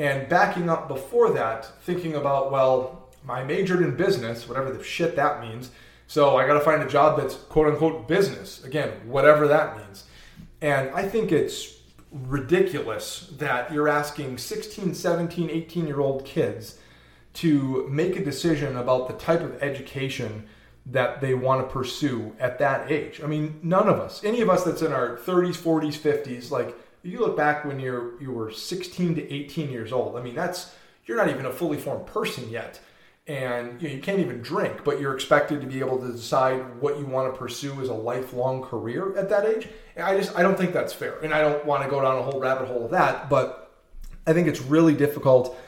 And 0.00 0.30
backing 0.30 0.70
up 0.70 0.88
before 0.88 1.30
that, 1.34 1.66
thinking 1.82 2.14
about, 2.14 2.50
well, 2.50 3.10
I 3.28 3.44
majored 3.44 3.82
in 3.82 3.96
business, 3.96 4.48
whatever 4.48 4.72
the 4.72 4.82
shit 4.82 5.14
that 5.16 5.42
means. 5.42 5.72
So 6.06 6.38
I 6.38 6.46
got 6.46 6.54
to 6.54 6.60
find 6.60 6.82
a 6.82 6.88
job 6.88 7.20
that's 7.20 7.34
quote 7.34 7.66
unquote 7.66 8.08
business. 8.08 8.64
Again, 8.64 8.92
whatever 9.04 9.46
that 9.48 9.76
means. 9.76 10.04
And 10.62 10.88
I 10.94 11.06
think 11.06 11.32
it's 11.32 11.80
ridiculous 12.10 13.30
that 13.36 13.70
you're 13.74 13.88
asking 13.88 14.38
16, 14.38 14.94
17, 14.94 15.50
18 15.50 15.86
year 15.86 16.00
old 16.00 16.24
kids 16.24 16.78
to 17.34 17.86
make 17.90 18.16
a 18.16 18.24
decision 18.24 18.78
about 18.78 19.06
the 19.06 19.14
type 19.14 19.42
of 19.42 19.62
education 19.62 20.46
that 20.86 21.20
they 21.20 21.34
want 21.34 21.60
to 21.60 21.70
pursue 21.70 22.34
at 22.40 22.58
that 22.58 22.90
age. 22.90 23.20
I 23.22 23.26
mean, 23.26 23.60
none 23.62 23.86
of 23.86 24.00
us, 24.00 24.24
any 24.24 24.40
of 24.40 24.48
us 24.48 24.64
that's 24.64 24.80
in 24.80 24.94
our 24.94 25.18
30s, 25.18 25.58
40s, 25.58 25.98
50s, 25.98 26.50
like 26.50 26.74
you 27.02 27.20
look 27.20 27.36
back 27.36 27.64
when 27.64 27.80
you're 27.80 28.20
you 28.20 28.32
were 28.32 28.50
16 28.50 29.14
to 29.16 29.32
18 29.32 29.70
years 29.70 29.92
old. 29.92 30.16
I 30.16 30.22
mean, 30.22 30.34
that's 30.34 30.74
you're 31.06 31.16
not 31.16 31.30
even 31.30 31.46
a 31.46 31.52
fully 31.52 31.78
formed 31.78 32.06
person 32.06 32.48
yet. 32.48 32.80
And 33.26 33.80
you, 33.80 33.88
know, 33.88 33.94
you 33.94 34.00
can't 34.00 34.18
even 34.18 34.40
drink, 34.40 34.82
but 34.82 35.00
you're 35.00 35.14
expected 35.14 35.60
to 35.60 35.66
be 35.66 35.78
able 35.78 35.98
to 35.98 36.10
decide 36.10 36.80
what 36.80 36.98
you 36.98 37.06
want 37.06 37.32
to 37.32 37.38
pursue 37.38 37.80
as 37.80 37.88
a 37.88 37.94
lifelong 37.94 38.62
career 38.62 39.16
at 39.16 39.28
that 39.28 39.44
age. 39.44 39.68
And 39.94 40.04
I 40.04 40.16
just 40.16 40.36
I 40.36 40.42
don't 40.42 40.58
think 40.58 40.72
that's 40.72 40.92
fair. 40.92 41.18
And 41.20 41.32
I 41.32 41.40
don't 41.40 41.64
want 41.64 41.84
to 41.84 41.90
go 41.90 42.00
down 42.00 42.18
a 42.18 42.22
whole 42.22 42.40
rabbit 42.40 42.68
hole 42.68 42.84
of 42.84 42.90
that, 42.90 43.28
but 43.28 43.72
I 44.26 44.32
think 44.32 44.48
it's 44.48 44.60
really 44.60 44.94
difficult 44.94 45.58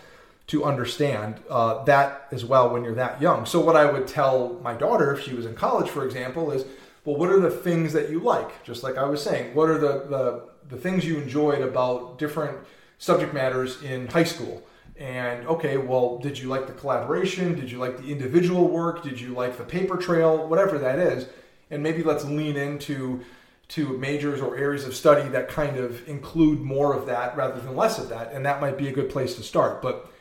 to 0.48 0.64
understand 0.64 1.40
uh, 1.48 1.84
that 1.84 2.28
as 2.32 2.44
well 2.44 2.70
when 2.70 2.84
you're 2.84 2.94
that 2.94 3.22
young. 3.22 3.46
So, 3.46 3.60
what 3.60 3.76
I 3.76 3.90
would 3.90 4.06
tell 4.06 4.60
my 4.62 4.74
daughter 4.74 5.14
if 5.14 5.24
she 5.24 5.34
was 5.34 5.46
in 5.46 5.54
college, 5.54 5.88
for 5.88 6.04
example, 6.04 6.50
is 6.50 6.64
well, 7.04 7.16
what 7.16 7.30
are 7.30 7.40
the 7.40 7.50
things 7.50 7.92
that 7.94 8.10
you 8.10 8.20
like? 8.20 8.62
Just 8.64 8.82
like 8.82 8.96
I 8.96 9.04
was 9.04 9.22
saying, 9.22 9.54
what 9.54 9.68
are 9.68 9.78
the, 9.78 10.06
the, 10.08 10.48
the 10.68 10.76
things 10.76 11.04
you 11.04 11.18
enjoyed 11.18 11.62
about 11.62 12.18
different 12.18 12.58
subject 12.98 13.34
matters 13.34 13.82
in 13.82 14.06
high 14.08 14.24
school? 14.24 14.62
And 14.96 15.46
okay, 15.46 15.78
well, 15.78 16.18
did 16.18 16.38
you 16.38 16.48
like 16.48 16.66
the 16.66 16.72
collaboration? 16.72 17.54
Did 17.54 17.70
you 17.70 17.78
like 17.78 17.98
the 17.98 18.10
individual 18.12 18.68
work? 18.68 19.02
Did 19.02 19.20
you 19.20 19.34
like 19.34 19.56
the 19.56 19.64
paper 19.64 19.96
trail? 19.96 20.46
Whatever 20.46 20.78
that 20.78 20.98
is. 20.98 21.28
And 21.70 21.82
maybe 21.82 22.02
let's 22.02 22.24
lean 22.24 22.56
into 22.56 23.22
to 23.68 23.96
majors 23.96 24.42
or 24.42 24.56
areas 24.56 24.84
of 24.84 24.94
study 24.94 25.26
that 25.30 25.48
kind 25.48 25.78
of 25.78 26.06
include 26.06 26.60
more 26.60 26.92
of 26.94 27.06
that 27.06 27.34
rather 27.36 27.58
than 27.58 27.74
less 27.74 27.98
of 27.98 28.10
that. 28.10 28.32
And 28.32 28.44
that 28.44 28.60
might 28.60 28.76
be 28.76 28.88
a 28.88 28.92
good 28.92 29.08
place 29.08 29.34
to 29.36 29.42
start. 29.42 29.80
But 29.80 30.12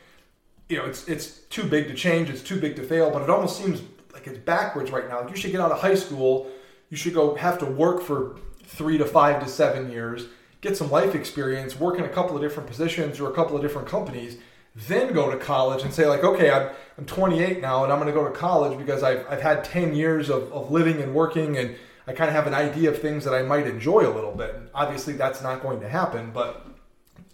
you 0.68 0.78
know, 0.78 0.86
it's 0.86 1.06
it's 1.06 1.26
too 1.50 1.64
big 1.64 1.88
to 1.88 1.94
change, 1.94 2.30
it's 2.30 2.42
too 2.42 2.58
big 2.58 2.76
to 2.76 2.82
fail, 2.82 3.10
but 3.10 3.20
it 3.20 3.28
almost 3.28 3.58
seems 3.58 3.82
like 4.14 4.26
it's 4.26 4.38
backwards 4.38 4.90
right 4.90 5.06
now. 5.06 5.20
Like 5.20 5.30
you 5.30 5.36
should 5.36 5.52
get 5.52 5.60
out 5.60 5.70
of 5.70 5.80
high 5.80 5.94
school, 5.94 6.50
you 6.88 6.96
should 6.96 7.12
go 7.12 7.34
have 7.34 7.58
to 7.58 7.66
work 7.66 8.00
for 8.00 8.36
three 8.64 8.98
to 8.98 9.04
five 9.04 9.42
to 9.42 9.48
seven 9.48 9.90
years, 9.90 10.26
get 10.60 10.76
some 10.76 10.90
life 10.90 11.14
experience, 11.14 11.78
work 11.78 11.98
in 11.98 12.04
a 12.04 12.08
couple 12.08 12.36
of 12.36 12.42
different 12.42 12.68
positions 12.68 13.20
or 13.20 13.30
a 13.30 13.34
couple 13.34 13.56
of 13.56 13.62
different 13.62 13.88
companies, 13.88 14.38
then 14.74 15.12
go 15.12 15.30
to 15.30 15.36
college 15.36 15.82
and 15.82 15.92
say 15.92 16.06
like, 16.06 16.24
okay, 16.24 16.50
I'm, 16.50 16.70
I'm 16.96 17.04
28 17.04 17.60
now 17.60 17.84
and 17.84 17.92
I'm 17.92 17.98
going 17.98 18.12
to 18.12 18.18
go 18.18 18.26
to 18.26 18.34
college 18.34 18.78
because 18.78 19.02
I've, 19.02 19.26
I've 19.28 19.42
had 19.42 19.64
10 19.64 19.94
years 19.94 20.30
of, 20.30 20.50
of 20.52 20.70
living 20.70 21.02
and 21.02 21.14
working 21.14 21.58
and 21.58 21.76
I 22.06 22.12
kind 22.12 22.28
of 22.28 22.34
have 22.34 22.46
an 22.46 22.54
idea 22.54 22.90
of 22.90 23.00
things 23.00 23.24
that 23.24 23.34
I 23.34 23.42
might 23.42 23.66
enjoy 23.66 24.00
a 24.00 24.12
little 24.12 24.34
bit. 24.34 24.54
And 24.54 24.68
obviously 24.74 25.12
that's 25.12 25.42
not 25.42 25.62
going 25.62 25.80
to 25.80 25.88
happen, 25.88 26.30
but 26.32 26.66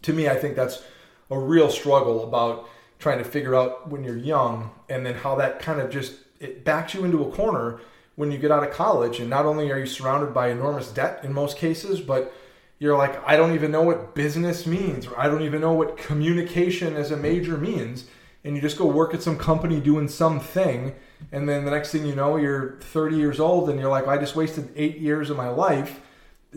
to 0.02 0.12
me, 0.12 0.28
I 0.28 0.34
think 0.34 0.56
that's 0.56 0.82
a 1.30 1.38
real 1.38 1.70
struggle 1.70 2.24
about 2.24 2.68
trying 2.98 3.18
to 3.18 3.24
figure 3.24 3.54
out 3.54 3.88
when 3.88 4.02
you're 4.02 4.16
young 4.16 4.70
and 4.88 5.06
then 5.06 5.14
how 5.14 5.36
that 5.36 5.60
kind 5.60 5.80
of 5.80 5.90
just 5.90 6.14
it 6.40 6.64
backs 6.64 6.94
you 6.94 7.04
into 7.04 7.22
a 7.22 7.30
corner 7.32 7.80
when 8.18 8.32
you 8.32 8.38
get 8.38 8.50
out 8.50 8.64
of 8.64 8.72
college 8.72 9.20
and 9.20 9.30
not 9.30 9.46
only 9.46 9.70
are 9.70 9.78
you 9.78 9.86
surrounded 9.86 10.34
by 10.34 10.48
enormous 10.48 10.90
debt 10.90 11.20
in 11.22 11.32
most 11.32 11.56
cases 11.56 12.00
but 12.00 12.34
you're 12.80 12.98
like 12.98 13.16
I 13.24 13.36
don't 13.36 13.54
even 13.54 13.70
know 13.70 13.82
what 13.82 14.16
business 14.16 14.66
means 14.66 15.06
or 15.06 15.16
I 15.16 15.28
don't 15.28 15.42
even 15.42 15.60
know 15.60 15.72
what 15.72 15.96
communication 15.96 16.96
as 16.96 17.12
a 17.12 17.16
major 17.16 17.56
means 17.56 18.06
and 18.42 18.56
you 18.56 18.60
just 18.60 18.76
go 18.76 18.86
work 18.86 19.14
at 19.14 19.22
some 19.22 19.38
company 19.38 19.78
doing 19.78 20.08
something 20.08 20.96
and 21.30 21.48
then 21.48 21.64
the 21.64 21.70
next 21.70 21.92
thing 21.92 22.06
you 22.06 22.16
know 22.16 22.36
you're 22.36 22.80
30 22.80 23.16
years 23.16 23.38
old 23.38 23.70
and 23.70 23.78
you're 23.78 23.88
like 23.88 24.08
I 24.08 24.18
just 24.18 24.34
wasted 24.34 24.68
8 24.74 24.98
years 24.98 25.30
of 25.30 25.36
my 25.36 25.48
life 25.48 26.00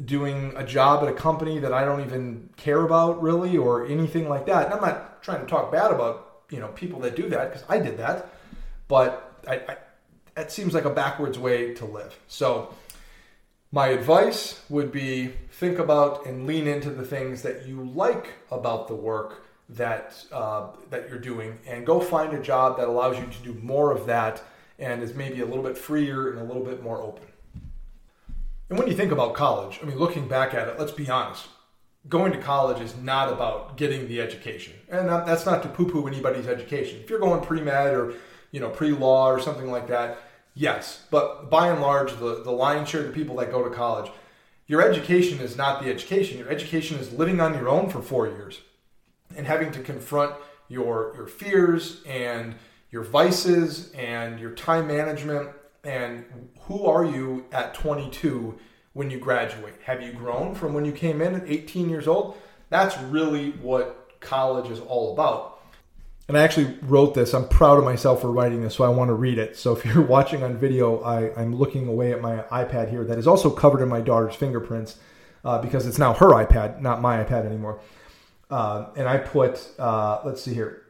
doing 0.04 0.54
a 0.56 0.66
job 0.66 1.04
at 1.04 1.10
a 1.10 1.14
company 1.14 1.60
that 1.60 1.74
I 1.74 1.86
don't 1.86 2.02
even 2.02 2.50
care 2.58 2.82
about 2.82 3.22
really 3.22 3.56
or 3.56 3.86
anything 3.86 4.30
like 4.30 4.48
that. 4.48 4.66
And 4.66 4.74
I'm 4.74 4.82
not 4.82 5.22
trying 5.22 5.42
to 5.42 5.46
talk 5.46 5.72
bad 5.72 5.92
about 5.92 6.44
you 6.50 6.60
know 6.60 6.70
people 6.70 7.00
that 7.02 7.16
do 7.16 7.30
that 7.30 7.52
because 7.52 7.66
I 7.70 7.78
did 7.78 7.98
that, 7.98 8.30
but 8.88 9.44
I, 9.48 9.56
I, 9.56 9.78
that 10.36 10.52
seems 10.52 10.74
like 10.74 10.86
a 10.86 10.90
backwards 10.90 11.38
way 11.38 11.74
to 11.76 11.86
live. 11.86 12.18
So 12.28 12.74
my 13.72 13.88
advice 13.88 14.62
would 14.70 14.92
be 14.92 15.34
think 15.52 15.80
about 15.80 16.26
and 16.26 16.48
lean 16.48 16.68
into 16.68 16.90
the 16.90 17.06
things 17.06 17.42
that 17.42 17.68
you 17.68 17.84
like 17.84 18.34
about 18.50 18.88
the 18.88 18.96
work 18.96 19.46
that 19.70 20.26
uh, 20.32 20.68
that 20.90 21.10
you're 21.10 21.20
doing, 21.20 21.58
and 21.66 21.86
go 21.86 22.02
find 22.02 22.34
a 22.34 22.42
job 22.42 22.78
that 22.78 22.88
allows 22.88 23.18
you 23.18 23.26
to 23.26 23.44
do 23.44 23.54
more 23.62 23.92
of 23.92 24.06
that 24.06 24.44
and 24.80 25.02
is 25.02 25.14
maybe 25.14 25.42
a 25.42 25.46
little 25.46 25.64
bit 25.64 25.78
freer 25.78 26.32
and 26.32 26.40
a 26.40 26.44
little 26.44 26.64
bit 26.64 26.84
more 26.84 27.02
open. 27.02 27.24
And 28.70 28.78
when 28.78 28.88
you 28.88 28.96
think 28.96 29.12
about 29.12 29.34
college, 29.34 29.80
I 29.82 29.86
mean, 29.86 29.98
looking 29.98 30.28
back 30.28 30.54
at 30.54 30.68
it, 30.68 30.80
let's 30.80 30.92
be 30.92 31.10
honest 31.10 31.48
going 32.10 32.32
to 32.32 32.38
college 32.40 32.82
is 32.82 32.98
not 32.98 33.32
about 33.32 33.78
getting 33.78 34.08
the 34.08 34.20
education, 34.22 34.74
and 34.90 35.08
that's 35.08 35.46
not 35.46 35.62
to 35.64 35.70
poo-poo 35.70 36.08
anybody's 36.08 36.48
education. 36.48 37.00
If 37.00 37.10
you're 37.10 37.20
going 37.20 37.44
pre-med 37.44 37.94
or 37.94 38.14
you 38.52 38.60
know 38.60 38.70
pre-law 38.70 39.30
or 39.30 39.40
something 39.40 39.72
like 39.72 39.88
that, 39.88 40.20
yes. 40.54 41.06
But 41.10 41.50
by 41.50 41.68
and 41.70 41.82
large, 41.82 42.12
the 42.20 42.42
the 42.44 42.52
lion's 42.52 42.90
share 42.90 43.02
of 43.02 43.08
the 43.08 43.14
people 43.14 43.36
that 43.38 43.52
go 43.52 43.68
to 43.68 43.74
college, 43.74 44.12
your 44.68 44.82
education 44.82 45.40
is 45.40 45.58
not 45.58 45.82
the 45.82 45.90
education. 45.90 46.38
Your 46.38 46.50
education 46.50 46.98
is 47.00 47.12
living 47.14 47.40
on 47.40 47.54
your 47.54 47.70
own 47.70 47.90
for 47.90 48.02
four 48.02 48.28
years 48.28 48.62
and 49.36 49.48
having 49.48 49.72
to 49.72 49.80
confront 49.80 50.36
your 50.68 51.14
your 51.16 51.28
fears 51.28 52.02
and 52.06 52.56
your 52.92 53.04
vices 53.04 53.92
and 53.94 54.40
your 54.40 54.52
time 54.52 54.88
management 54.88 55.50
and 55.84 56.26
who 56.62 56.86
are 56.86 57.06
you 57.06 57.46
at 57.52 57.74
22 57.74 58.58
when 58.94 59.10
you 59.10 59.20
graduate? 59.20 59.76
Have 59.86 60.02
you 60.02 60.12
grown 60.12 60.54
from 60.54 60.74
when 60.74 60.86
you 60.86 60.92
came 60.92 61.22
in 61.22 61.36
at 61.36 61.50
18 61.50 61.90
years 61.90 62.08
old? 62.08 62.38
That's 62.70 62.98
really 63.04 63.52
what 63.52 64.20
college 64.20 64.70
is 64.70 64.80
all 64.80 65.14
about. 65.14 65.51
And 66.32 66.38
I 66.38 66.44
actually 66.44 66.78
wrote 66.84 67.14
this. 67.14 67.34
I'm 67.34 67.46
proud 67.50 67.78
of 67.78 67.84
myself 67.84 68.22
for 68.22 68.32
writing 68.32 68.62
this, 68.62 68.76
so 68.76 68.86
I 68.86 68.88
want 68.88 69.10
to 69.10 69.14
read 69.14 69.38
it. 69.38 69.58
So 69.58 69.76
if 69.76 69.84
you're 69.84 70.02
watching 70.18 70.44
on 70.44 70.56
video, 70.56 71.02
I, 71.02 71.26
am 71.38 71.54
looking 71.54 71.90
away 71.90 72.14
at 72.14 72.22
my 72.22 72.44
iPad 72.44 72.90
here 72.90 73.04
that 73.04 73.18
is 73.18 73.28
also 73.28 73.50
covered 73.50 73.82
in 73.82 73.90
my 73.90 74.00
daughter's 74.00 74.34
fingerprints 74.34 74.98
uh, 75.44 75.62
because 75.62 75.86
it's 75.86 75.98
now 75.98 76.14
her 76.14 76.30
iPad, 76.30 76.80
not 76.80 77.02
my 77.02 77.22
iPad 77.22 77.46
anymore. 77.46 77.82
Uh, 78.50 78.92
and 78.96 79.10
I 79.10 79.18
put, 79.18 79.72
uh, 79.78 80.22
let's 80.24 80.42
see 80.42 80.54
here. 80.54 80.84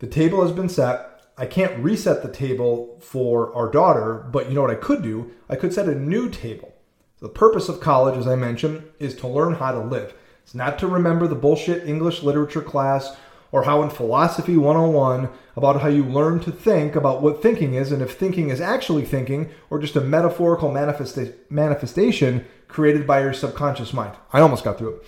The 0.00 0.08
table 0.08 0.42
has 0.42 0.50
been 0.50 0.68
set. 0.68 1.22
I 1.38 1.46
can't 1.46 1.78
reset 1.78 2.24
the 2.24 2.32
table 2.32 2.98
for 3.00 3.54
our 3.54 3.70
daughter, 3.70 4.14
but 4.32 4.48
you 4.48 4.56
know 4.56 4.62
what 4.62 4.70
I 4.72 4.74
could 4.74 5.04
do? 5.04 5.30
I 5.48 5.54
could 5.54 5.72
set 5.72 5.88
a 5.88 5.94
new 5.94 6.28
table. 6.28 6.74
The 7.20 7.28
purpose 7.28 7.68
of 7.68 7.78
college, 7.78 8.18
as 8.18 8.26
I 8.26 8.34
mentioned, 8.34 8.82
is 8.98 9.14
to 9.18 9.28
learn 9.28 9.54
how 9.54 9.70
to 9.70 9.78
live. 9.78 10.12
It's 10.42 10.54
not 10.54 10.78
to 10.80 10.86
remember 10.86 11.26
the 11.26 11.34
bullshit 11.34 11.88
English 11.88 12.22
literature 12.22 12.62
class 12.62 13.16
or 13.52 13.64
how 13.64 13.82
in 13.82 13.90
Philosophy 13.90 14.56
101 14.56 15.28
about 15.56 15.82
how 15.82 15.88
you 15.88 16.04
learn 16.04 16.40
to 16.40 16.50
think 16.50 16.96
about 16.96 17.22
what 17.22 17.42
thinking 17.42 17.74
is 17.74 17.92
and 17.92 18.02
if 18.02 18.16
thinking 18.16 18.48
is 18.48 18.60
actually 18.60 19.04
thinking 19.04 19.50
or 19.70 19.78
just 19.78 19.94
a 19.94 20.00
metaphorical 20.00 20.70
manifesta- 20.70 21.34
manifestation 21.50 22.46
created 22.66 23.06
by 23.06 23.20
your 23.20 23.34
subconscious 23.34 23.92
mind. 23.92 24.16
I 24.32 24.40
almost 24.40 24.64
got 24.64 24.78
through 24.78 24.96
it. 24.96 25.06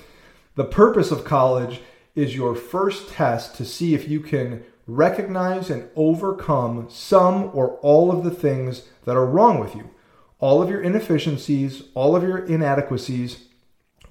The 0.57 0.65
purpose 0.65 1.11
of 1.11 1.25
college 1.25 1.81
is 2.15 2.37
your 2.37 2.55
first 2.55 3.09
test 3.09 3.57
to 3.57 3.65
see 3.65 3.95
if 3.95 4.09
you 4.09 4.21
can 4.21 4.63
recognize 4.87 5.71
and 5.71 5.89
overcome 5.97 6.87
some 6.91 7.51
or 7.55 7.79
all 7.79 8.13
of 8.13 8.23
the 8.23 8.31
things 8.31 8.83
that 9.05 9.17
are 9.17 9.27
wrong 9.27 9.59
with 9.59 9.75
you, 9.75 9.91
all 10.39 10.63
of 10.63 10.69
your 10.69 10.83
inefficiencies, 10.83 11.85
all 11.95 12.15
of 12.15 12.23
your 12.23 12.45
inadequacies, 12.45 13.44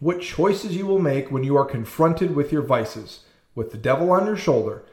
what 0.03 0.19
choices 0.19 0.75
you 0.75 0.85
will 0.85 0.99
make 0.99 1.31
when 1.31 1.45
you 1.45 1.55
are 1.55 1.63
confronted 1.63 2.35
with 2.35 2.51
your 2.51 2.61
vices, 2.61 3.21
with 3.55 3.71
the 3.71 3.77
devil 3.77 4.11
on 4.11 4.25
your 4.25 4.35
shoulder. 4.35 4.83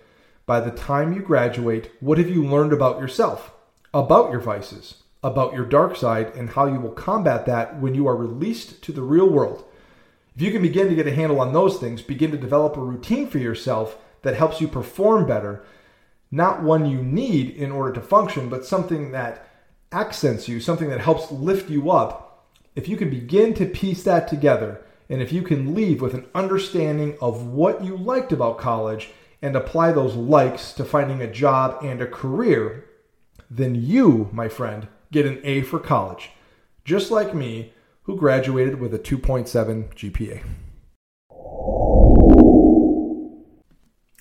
By 0.47 0.61
the 0.61 0.71
time 0.71 1.13
you 1.13 1.21
graduate, 1.21 1.91
what 1.99 2.19
have 2.19 2.31
you 2.31 2.45
learned 2.45 2.73
about 2.73 3.01
yourself, 3.01 3.53
about 3.93 4.31
your 4.31 4.39
vices, 4.39 5.03
about 5.25 5.53
your 5.53 5.65
dark 5.65 5.97
side, 5.97 6.33
and 6.37 6.51
how 6.51 6.67
you 6.67 6.79
will 6.79 6.93
combat 6.93 7.45
that 7.47 7.81
when 7.81 7.93
you 7.93 8.07
are 8.07 8.15
released 8.15 8.83
to 8.83 8.93
the 8.93 9.03
real 9.03 9.29
world? 9.29 9.65
If 10.37 10.43
you 10.43 10.53
can 10.53 10.63
begin 10.63 10.89
to 10.89 10.95
get 10.95 11.09
a 11.09 11.15
handle 11.15 11.41
on 11.41 11.53
those 11.53 11.79
things, 11.79 12.03
begin 12.03 12.31
to 12.31 12.37
develop 12.37 12.77
a 12.77 12.81
routine 12.81 13.27
for 13.27 13.39
yourself 13.39 13.99
that 14.23 14.37
helps 14.37 14.61
you 14.61 14.69
perform 14.69 15.27
better, 15.27 15.65
not 16.31 16.63
one 16.63 16.89
you 16.89 17.03
need 17.03 17.51
in 17.51 17.73
order 17.73 17.93
to 17.95 18.01
function, 18.01 18.49
but 18.49 18.65
something 18.65 19.11
that 19.11 19.49
accents 19.91 20.47
you, 20.47 20.61
something 20.61 20.89
that 20.89 21.01
helps 21.01 21.33
lift 21.33 21.69
you 21.69 21.91
up. 21.91 22.47
If 22.77 22.89
you 22.89 22.97
can 22.97 23.11
begin 23.11 23.55
to 23.55 23.67
piece 23.67 24.05
that 24.05 24.29
together, 24.29 24.85
and 25.11 25.21
if 25.21 25.33
you 25.33 25.43
can 25.43 25.75
leave 25.75 26.01
with 26.01 26.15
an 26.15 26.27
understanding 26.37 27.19
of 27.21 27.49
what 27.49 27.85
you 27.85 27.97
liked 27.97 28.31
about 28.31 28.59
college 28.59 29.11
and 29.43 29.57
apply 29.57 29.91
those 29.91 30.15
likes 30.15 30.73
to 30.75 30.85
finding 30.85 31.21
a 31.21 31.31
job 31.31 31.83
and 31.83 32.01
a 32.01 32.07
career, 32.07 32.85
then 33.51 33.75
you, 33.75 34.29
my 34.33 34.49
friend, 34.49 34.87
get 35.11 35.27
an 35.27 35.41
A 35.43 35.63
for 35.63 35.81
college. 35.81 36.31
Just 36.85 37.11
like 37.11 37.35
me, 37.35 37.73
who 38.05 38.17
graduated 38.17 38.79
with 38.79 38.95
a 38.95 39.01
2.7 39.01 39.93
GPA. 39.95 40.45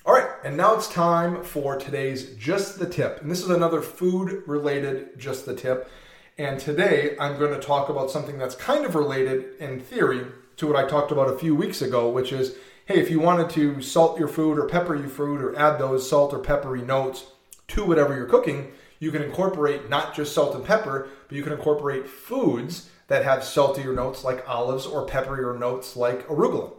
All 0.04 0.12
right, 0.12 0.28
and 0.44 0.56
now 0.56 0.74
it's 0.74 0.88
time 0.88 1.44
for 1.44 1.76
today's 1.76 2.34
Just 2.34 2.80
the 2.80 2.88
Tip. 2.88 3.22
And 3.22 3.30
this 3.30 3.44
is 3.44 3.50
another 3.50 3.80
food 3.80 4.42
related 4.44 5.16
Just 5.16 5.46
the 5.46 5.54
Tip. 5.54 5.88
And 6.36 6.58
today 6.58 7.16
I'm 7.20 7.38
going 7.38 7.52
to 7.52 7.64
talk 7.64 7.90
about 7.90 8.10
something 8.10 8.38
that's 8.38 8.56
kind 8.56 8.84
of 8.84 8.96
related 8.96 9.56
in 9.60 9.78
theory 9.78 10.26
to 10.60 10.66
what 10.66 10.76
I 10.76 10.86
talked 10.86 11.10
about 11.10 11.30
a 11.30 11.38
few 11.38 11.54
weeks 11.54 11.80
ago, 11.80 12.08
which 12.08 12.32
is 12.32 12.54
hey, 12.84 13.00
if 13.00 13.10
you 13.10 13.18
wanted 13.18 13.48
to 13.50 13.80
salt 13.80 14.18
your 14.18 14.28
food 14.28 14.58
or 14.58 14.66
pepper 14.66 14.94
your 14.94 15.08
food 15.08 15.40
or 15.40 15.56
add 15.58 15.78
those 15.78 16.08
salt 16.08 16.34
or 16.34 16.38
peppery 16.38 16.82
notes 16.82 17.26
to 17.68 17.84
whatever 17.84 18.14
you're 18.14 18.26
cooking, 18.26 18.72
you 18.98 19.10
can 19.10 19.22
incorporate 19.22 19.88
not 19.88 20.14
just 20.14 20.34
salt 20.34 20.54
and 20.54 20.64
pepper, 20.64 21.08
but 21.28 21.36
you 21.36 21.42
can 21.42 21.52
incorporate 21.52 22.08
foods 22.08 22.90
that 23.06 23.24
have 23.24 23.42
saltier 23.42 23.94
notes 23.94 24.22
like 24.22 24.46
olives 24.48 24.86
or 24.86 25.06
pepperier 25.06 25.58
notes 25.58 25.96
like 25.96 26.26
arugula. 26.28 26.72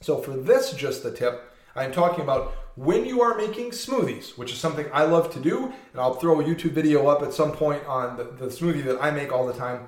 So 0.00 0.18
for 0.18 0.32
this, 0.32 0.72
just 0.72 1.02
the 1.02 1.12
tip, 1.12 1.52
I'm 1.76 1.92
talking 1.92 2.24
about 2.24 2.54
when 2.74 3.04
you 3.04 3.20
are 3.20 3.36
making 3.36 3.70
smoothies, 3.70 4.36
which 4.36 4.50
is 4.50 4.58
something 4.58 4.86
I 4.92 5.04
love 5.04 5.32
to 5.34 5.40
do, 5.40 5.66
and 5.66 6.00
I'll 6.00 6.14
throw 6.14 6.40
a 6.40 6.44
YouTube 6.44 6.72
video 6.72 7.06
up 7.06 7.22
at 7.22 7.32
some 7.32 7.52
point 7.52 7.84
on 7.86 8.16
the, 8.16 8.24
the 8.24 8.46
smoothie 8.46 8.84
that 8.84 9.00
I 9.00 9.10
make 9.12 9.30
all 9.30 9.46
the 9.46 9.52
time. 9.52 9.86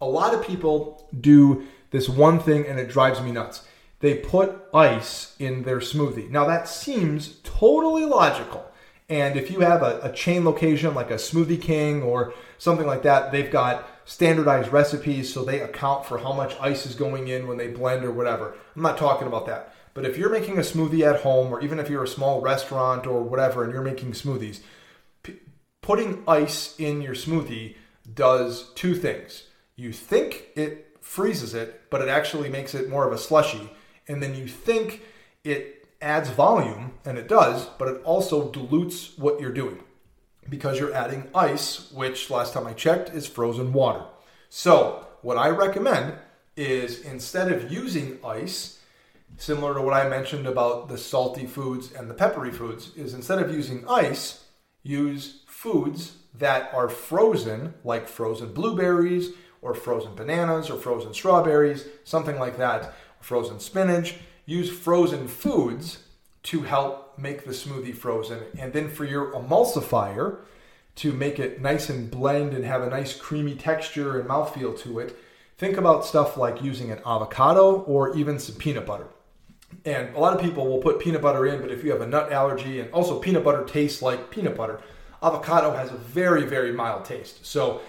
A 0.00 0.06
lot 0.06 0.34
of 0.34 0.44
people 0.44 1.08
do 1.20 1.66
this 1.92 2.08
one 2.08 2.40
thing 2.40 2.66
and 2.66 2.80
it 2.80 2.90
drives 2.90 3.20
me 3.20 3.30
nuts. 3.30 3.64
They 4.00 4.14
put 4.14 4.64
ice 4.74 5.36
in 5.38 5.62
their 5.62 5.78
smoothie. 5.78 6.28
Now 6.28 6.46
that 6.46 6.68
seems 6.68 7.36
totally 7.44 8.04
logical. 8.04 8.66
And 9.08 9.36
if 9.36 9.50
you 9.50 9.60
have 9.60 9.82
a, 9.82 10.00
a, 10.02 10.12
chain 10.12 10.44
location 10.44 10.94
like 10.94 11.10
a 11.10 11.16
Smoothie 11.16 11.60
King 11.60 12.02
or 12.02 12.32
something 12.56 12.86
like 12.86 13.02
that, 13.02 13.30
they've 13.30 13.50
got 13.50 13.86
standardized 14.06 14.72
recipes 14.72 15.30
so 15.30 15.44
they 15.44 15.60
account 15.60 16.06
for 16.06 16.18
how 16.18 16.32
much 16.32 16.56
ice 16.58 16.86
is 16.86 16.94
going 16.94 17.28
in 17.28 17.46
when 17.46 17.58
they 17.58 17.68
blend 17.68 18.04
or 18.04 18.10
whatever. 18.10 18.54
I'm 18.74 18.80
not 18.80 18.96
talking 18.96 19.26
about 19.26 19.44
that. 19.46 19.74
But 19.92 20.06
if 20.06 20.16
you're 20.16 20.30
making 20.30 20.56
a 20.56 20.62
smoothie 20.62 21.06
at 21.06 21.20
home, 21.20 21.52
or 21.52 21.60
even 21.60 21.78
if 21.78 21.90
you're 21.90 22.04
a 22.04 22.08
small 22.08 22.40
restaurant 22.40 23.06
or 23.06 23.22
whatever 23.22 23.64
and 23.64 23.72
you're 23.72 23.82
making 23.82 24.12
smoothies, 24.12 24.60
p- 25.22 25.40
putting 25.82 26.22
ice 26.26 26.74
in 26.78 27.02
your 27.02 27.14
smoothie 27.14 27.76
does 28.14 28.72
two 28.74 28.94
things. 28.94 29.44
You 29.76 29.92
think 29.92 30.46
it 30.56 30.91
freezes 31.02 31.54
it, 31.54 31.82
but 31.90 32.00
it 32.00 32.08
actually 32.08 32.48
makes 32.48 32.74
it 32.74 32.88
more 32.88 33.06
of 33.06 33.12
a 33.12 33.18
slushy. 33.18 33.70
And 34.08 34.22
then 34.22 34.34
you 34.34 34.46
think 34.46 35.02
it 35.44 35.86
adds 36.00 36.30
volume, 36.30 36.94
and 37.04 37.18
it 37.18 37.28
does, 37.28 37.66
but 37.78 37.88
it 37.88 38.02
also 38.04 38.50
dilutes 38.50 39.16
what 39.18 39.40
you're 39.40 39.52
doing 39.52 39.78
because 40.48 40.78
you're 40.78 40.94
adding 40.94 41.28
ice, 41.34 41.90
which 41.92 42.30
last 42.30 42.54
time 42.54 42.66
I 42.66 42.72
checked 42.72 43.10
is 43.10 43.26
frozen 43.26 43.72
water. 43.72 44.04
So, 44.48 45.06
what 45.22 45.36
I 45.36 45.48
recommend 45.48 46.14
is 46.56 47.00
instead 47.00 47.50
of 47.50 47.70
using 47.70 48.18
ice, 48.24 48.80
similar 49.36 49.74
to 49.74 49.80
what 49.80 49.94
I 49.94 50.08
mentioned 50.08 50.46
about 50.46 50.88
the 50.88 50.98
salty 50.98 51.46
foods 51.46 51.92
and 51.92 52.10
the 52.10 52.14
peppery 52.14 52.50
foods, 52.50 52.94
is 52.96 53.14
instead 53.14 53.38
of 53.38 53.54
using 53.54 53.84
ice, 53.88 54.44
use 54.82 55.42
foods 55.46 56.16
that 56.34 56.72
are 56.74 56.88
frozen, 56.88 57.74
like 57.84 58.08
frozen 58.08 58.52
blueberries 58.52 59.30
or 59.62 59.74
frozen 59.74 60.14
bananas 60.14 60.68
or 60.68 60.76
frozen 60.76 61.14
strawberries, 61.14 61.86
something 62.04 62.38
like 62.38 62.58
that, 62.58 62.94
frozen 63.20 63.60
spinach. 63.60 64.16
Use 64.44 64.70
frozen 64.70 65.28
foods 65.28 66.04
to 66.42 66.62
help 66.62 67.16
make 67.16 67.44
the 67.44 67.52
smoothie 67.52 67.96
frozen. 67.96 68.40
And 68.58 68.72
then 68.72 68.90
for 68.90 69.04
your 69.04 69.32
emulsifier, 69.32 70.40
to 70.96 71.12
make 71.12 71.38
it 71.38 71.60
nice 71.60 71.88
and 71.88 72.10
blend 72.10 72.52
and 72.52 72.64
have 72.64 72.82
a 72.82 72.90
nice 72.90 73.16
creamy 73.16 73.54
texture 73.54 74.18
and 74.20 74.28
mouthfeel 74.28 74.78
to 74.80 74.98
it, 74.98 75.16
think 75.56 75.76
about 75.76 76.04
stuff 76.04 76.36
like 76.36 76.62
using 76.62 76.90
an 76.90 76.98
avocado 77.06 77.80
or 77.82 78.16
even 78.16 78.38
some 78.38 78.56
peanut 78.56 78.84
butter. 78.86 79.06
And 79.84 80.14
a 80.14 80.18
lot 80.18 80.34
of 80.34 80.42
people 80.42 80.66
will 80.66 80.82
put 80.82 81.00
peanut 81.00 81.22
butter 81.22 81.46
in, 81.46 81.62
but 81.62 81.70
if 81.70 81.82
you 81.82 81.92
have 81.92 82.02
a 82.02 82.06
nut 82.06 82.30
allergy, 82.30 82.80
and 82.80 82.92
also 82.92 83.18
peanut 83.18 83.42
butter 83.42 83.64
tastes 83.64 84.02
like 84.02 84.30
peanut 84.30 84.54
butter, 84.54 84.80
avocado 85.22 85.72
has 85.72 85.90
a 85.90 85.96
very, 85.96 86.44
very 86.44 86.72
mild 86.72 87.06
taste. 87.06 87.46
So 87.46 87.80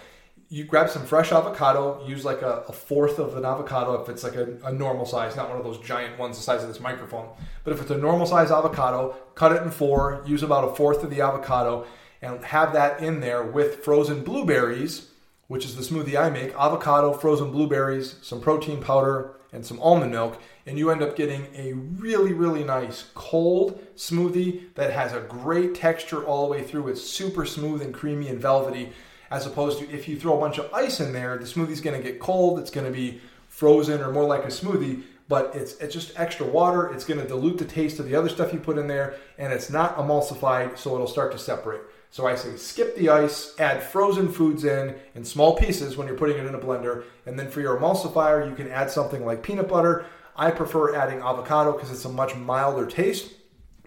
you 0.54 0.63
grab 0.63 0.88
some 0.88 1.04
fresh 1.04 1.32
avocado, 1.32 2.06
use 2.06 2.24
like 2.24 2.44
a, 2.44 2.63
a 2.68 2.72
fourth 2.72 3.18
of 3.18 3.36
an 3.36 3.44
avocado 3.44 4.00
if 4.00 4.08
it's 4.08 4.24
like 4.24 4.36
a, 4.36 4.56
a, 4.63 4.72
normal 4.72 5.04
size, 5.04 5.36
not 5.36 5.50
one 5.50 5.58
of 5.58 5.63
those 5.63 5.80
giant 5.80 6.20
ones 6.20 6.38
the 6.38 6.44
size 6.44 6.62
of 6.62 6.68
this 6.68 6.80
microphone. 6.80 7.28
But 7.63 7.74
if 7.74 7.82
it's 7.82 7.89
a 7.89 7.98
normal 7.98 8.28
size 8.28 8.52
avocado, 8.52 9.16
cut 9.34 9.52
it 9.52 9.63
in 9.63 9.72
four, 9.72 10.24
use 10.28 10.44
about 10.44 10.72
a 10.72 10.76
fourth 10.76 11.04
of 11.04 11.10
the 11.10 11.22
avocado, 11.22 11.88
and 12.22 12.46
have 12.46 12.72
that 12.74 13.02
in 13.02 13.20
there 13.20 13.42
with 13.42 13.84
frozen 13.84 14.24
blueberries, 14.24 15.08
which 15.48 15.66
is 15.66 15.76
the 15.76 15.82
smoothie 15.82 16.22
I 16.22 16.30
make 16.30 16.54
avocado, 16.54 17.13
frozen 17.13 17.52
blueberries, 17.52 18.18
some 18.22 18.39
protein 18.39 18.80
powder, 18.80 19.32
and 19.52 19.66
some 19.66 19.80
almond 19.80 20.12
milk. 20.12 20.39
And 20.68 20.78
you 20.78 20.92
end 20.92 21.02
up 21.02 21.16
getting 21.16 21.48
a 21.56 21.74
really, 21.74 22.32
really 22.32 22.63
nice 22.63 23.06
cold 23.16 23.82
smoothie 23.96 24.72
that 24.76 24.94
has 24.94 25.13
a 25.13 25.22
great 25.22 25.74
texture 25.74 26.24
all 26.24 26.46
the 26.46 26.52
way 26.52 26.62
through. 26.63 26.89
It's 26.89 27.02
super 27.02 27.44
smooth 27.44 27.82
and 27.82 27.92
creamy 27.92 28.28
and 28.28 28.39
velvety 28.39 28.94
as 29.34 29.48
opposed 29.48 29.80
to 29.80 29.89
if 29.89 30.08
you 30.08 30.17
throw 30.17 30.38
a 30.38 30.39
bunch 30.39 30.60
of 30.60 30.72
ice 30.72 31.00
in 31.00 31.12
there, 31.12 31.38
the 31.39 31.48
smoothie's 31.48 31.82
going 31.82 32.00
to 32.00 32.04
get 32.08 32.19
cold. 32.19 32.60
It's 32.60 32.69
going 32.69 32.86
to 32.86 32.93
be 32.93 33.19
frozen 33.50 34.00
or 34.00 34.12
more 34.12 34.26
like 34.26 34.43
a 34.43 34.48
smoothie, 34.48 35.02
but 35.28 35.56
it's 35.56 35.74
it's 35.78 35.91
just 35.91 36.17
extra 36.19 36.46
water. 36.46 36.93
It's 36.93 37.04
going 37.04 37.19
to 37.19 37.28
dilute 37.28 37.58
the 37.58 37.65
taste 37.65 38.00
of 38.00 38.06
the 38.06 38.15
other 38.15 38.30
stuff 38.30 38.54
you 38.54 38.60
put 38.60 38.78
in 38.78 38.86
there, 38.86 39.15
and 39.39 39.52
it's 39.52 39.72
not 39.72 39.98
emulsified, 39.98 40.78
so 40.78 40.93
it'll 40.93 41.08
start 41.08 41.32
to 41.32 41.39
separate. 41.39 41.82
So 42.12 42.28
I 42.28 42.36
say 42.36 42.56
skip 42.58 42.96
the 42.96 43.10
ice, 43.10 43.56
add 43.58 43.82
frozen 43.82 44.32
foods 44.32 44.65
in 44.65 44.96
in 45.15 45.26
small 45.26 45.56
pieces 45.56 45.98
when 45.98 46.06
you're 46.06 46.15
putting 46.15 46.38
it 46.38 46.46
in 46.46 46.54
a 46.54 46.60
blender, 46.60 47.06
and 47.26 47.38
then 47.38 47.50
for 47.50 47.60
your 47.60 47.76
emulsifier, 47.80 48.48
you 48.48 48.56
can 48.56 48.69
add 48.69 48.91
something 48.91 49.26
like 49.26 49.41
peanut 49.41 49.67
butter. 49.67 50.06
I 50.36 50.52
prefer 50.52 50.96
adding 50.96 51.22
avocado 51.22 51.72
because 51.72 51.89
it's 51.89 52.06
a 52.06 52.10
much 52.10 52.36
milder 52.36 52.86
taste. 52.86 53.34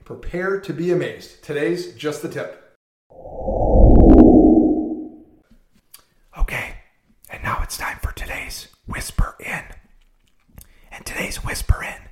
Prepare 0.05 0.59
to 0.61 0.73
be 0.73 0.91
amazed. 0.91 1.45
Today's 1.45 1.95
just 1.95 2.23
the 2.23 2.29
tip. 2.29 2.66
Whisper 8.87 9.35
In. 9.41 9.65
And 10.93 11.05
today's 11.05 11.45
Whisper 11.45 11.83
In 11.83 12.09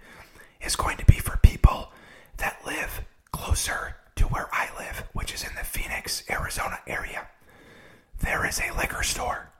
is 0.67 0.77
going 0.77 0.97
to 0.97 1.05
be 1.07 1.19
for 1.19 1.37
people 1.39 1.93
that 2.39 2.61
live 2.67 3.03
closer 3.33 3.97
to 4.17 4.25
where 4.25 4.49
I 4.53 4.69
live, 4.79 5.05
which 5.13 5.33
is 5.33 5.43
in 5.45 5.55
the 5.55 5.65
Phoenix, 5.65 6.25
Arizona 6.29 6.81
area. 6.87 7.29
There 8.21 8.47
is 8.47 8.61
a 8.61 8.77
liquor 8.77 9.03
store, 9.03 9.51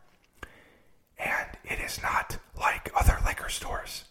and 1.19 1.49
it 1.65 1.79
is 1.81 2.03
not 2.03 2.39
like 2.59 2.91
other 2.97 3.19
liquor 3.25 3.49
stores. 3.49 4.05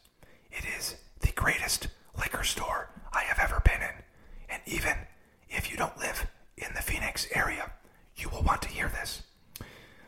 It 0.51 0.63
is 0.77 0.95
the 1.19 1.31
greatest 1.33 1.87
liquor 2.17 2.43
store 2.43 2.89
I 3.11 3.21
have 3.23 3.39
ever 3.39 3.61
been 3.65 3.81
in. 3.81 4.03
And 4.49 4.61
even 4.65 4.95
if 5.49 5.69
you 5.71 5.77
don't 5.77 5.97
live 5.97 6.27
in 6.57 6.73
the 6.75 6.81
Phoenix 6.81 7.27
area, 7.33 7.71
you 8.15 8.29
will 8.29 8.43
want 8.43 8.61
to 8.63 8.69
hear 8.69 8.87
this. 8.87 9.23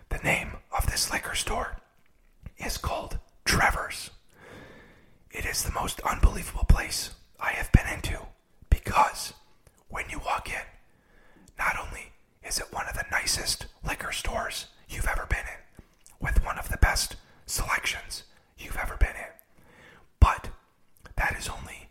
The 0.10 0.20
name 0.20 0.58
of 0.78 0.90
this 0.90 1.12
liquor 1.12 1.36
store 1.36 1.78
is 2.66 2.78
called 2.78 3.20
Trevor's. 3.46 4.10
It 5.32 5.46
is 5.46 5.64
the 5.64 5.72
most 5.72 6.02
unbelievable 6.02 6.66
place 6.66 7.12
I 7.40 7.52
have 7.52 7.72
been 7.72 7.88
into 7.94 8.20
because 8.70 9.34
when 9.90 10.06
you 10.10 10.20
walk 10.20 10.50
in, 10.50 10.66
not 11.60 11.76
only 11.80 12.12
is 12.44 12.60
it 12.60 12.74
one 12.74 12.88
of 12.88 12.96
the 12.96 13.06
nicest 13.12 13.68
liquor 13.88 14.12
stores 14.12 14.66
you've 14.90 15.08
ever 15.08 15.26
been 15.30 15.40
in, 15.40 15.86
with 16.20 16.44
one 16.44 16.58
of 16.58 16.70
the 16.70 16.78
best 16.78 17.16
selections 17.46 18.24
you've 18.58 18.78
ever 18.78 18.98
been 18.98 19.10
in, 19.16 19.34
but 20.20 20.50
that 21.18 21.36
is 21.38 21.50
only 21.50 21.90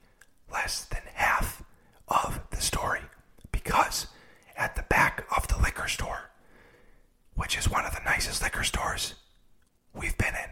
less 0.52 0.84
than 0.86 1.02
half 1.14 1.62
of 2.08 2.40
the 2.50 2.60
story 2.60 3.00
because 3.52 4.08
at 4.56 4.74
the 4.74 4.82
back 4.82 5.24
of 5.36 5.46
the 5.48 5.58
liquor 5.58 5.88
store, 5.88 6.30
which 7.34 7.56
is 7.56 7.70
one 7.70 7.84
of 7.84 7.94
the 7.94 8.02
nicest 8.04 8.42
liquor 8.42 8.64
stores 8.64 9.14
we've 9.94 10.16
been 10.18 10.34
in, 10.34 10.50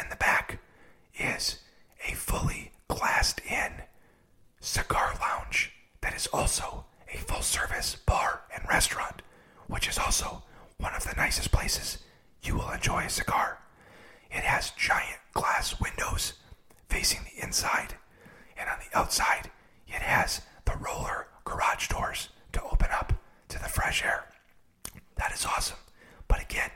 in 0.00 0.08
the 0.10 0.16
back 0.16 0.58
is 1.18 1.58
a 2.06 2.14
fully 2.14 2.72
glassed 2.88 3.40
in 3.40 3.72
cigar 4.60 5.14
lounge 5.20 5.72
also 6.28 6.84
a 7.12 7.18
full 7.18 7.42
service 7.42 7.96
bar 8.06 8.42
and 8.54 8.66
restaurant, 8.68 9.22
which 9.66 9.88
is 9.88 9.98
also 9.98 10.42
one 10.78 10.94
of 10.94 11.04
the 11.04 11.14
nicest 11.16 11.50
places 11.52 11.98
you 12.42 12.54
will 12.54 12.70
enjoy 12.70 13.04
a 13.04 13.10
cigar. 13.10 13.58
It 14.30 14.42
has 14.44 14.70
giant 14.72 15.18
glass 15.32 15.80
windows 15.80 16.34
facing 16.88 17.20
the 17.24 17.42
inside, 17.44 17.94
and 18.56 18.68
on 18.68 18.76
the 18.78 18.96
outside, 18.98 19.50
it 19.86 20.02
has 20.02 20.40
the 20.64 20.76
roller 20.76 21.26
garage 21.44 21.88
doors 21.88 22.28
to 22.52 22.62
open 22.64 22.88
up 22.92 23.12
to 23.48 23.58
the 23.58 23.68
fresh 23.68 24.04
air. 24.04 24.24
That 25.16 25.32
is 25.32 25.44
awesome. 25.44 25.78
But 26.28 26.42
again, 26.42 26.70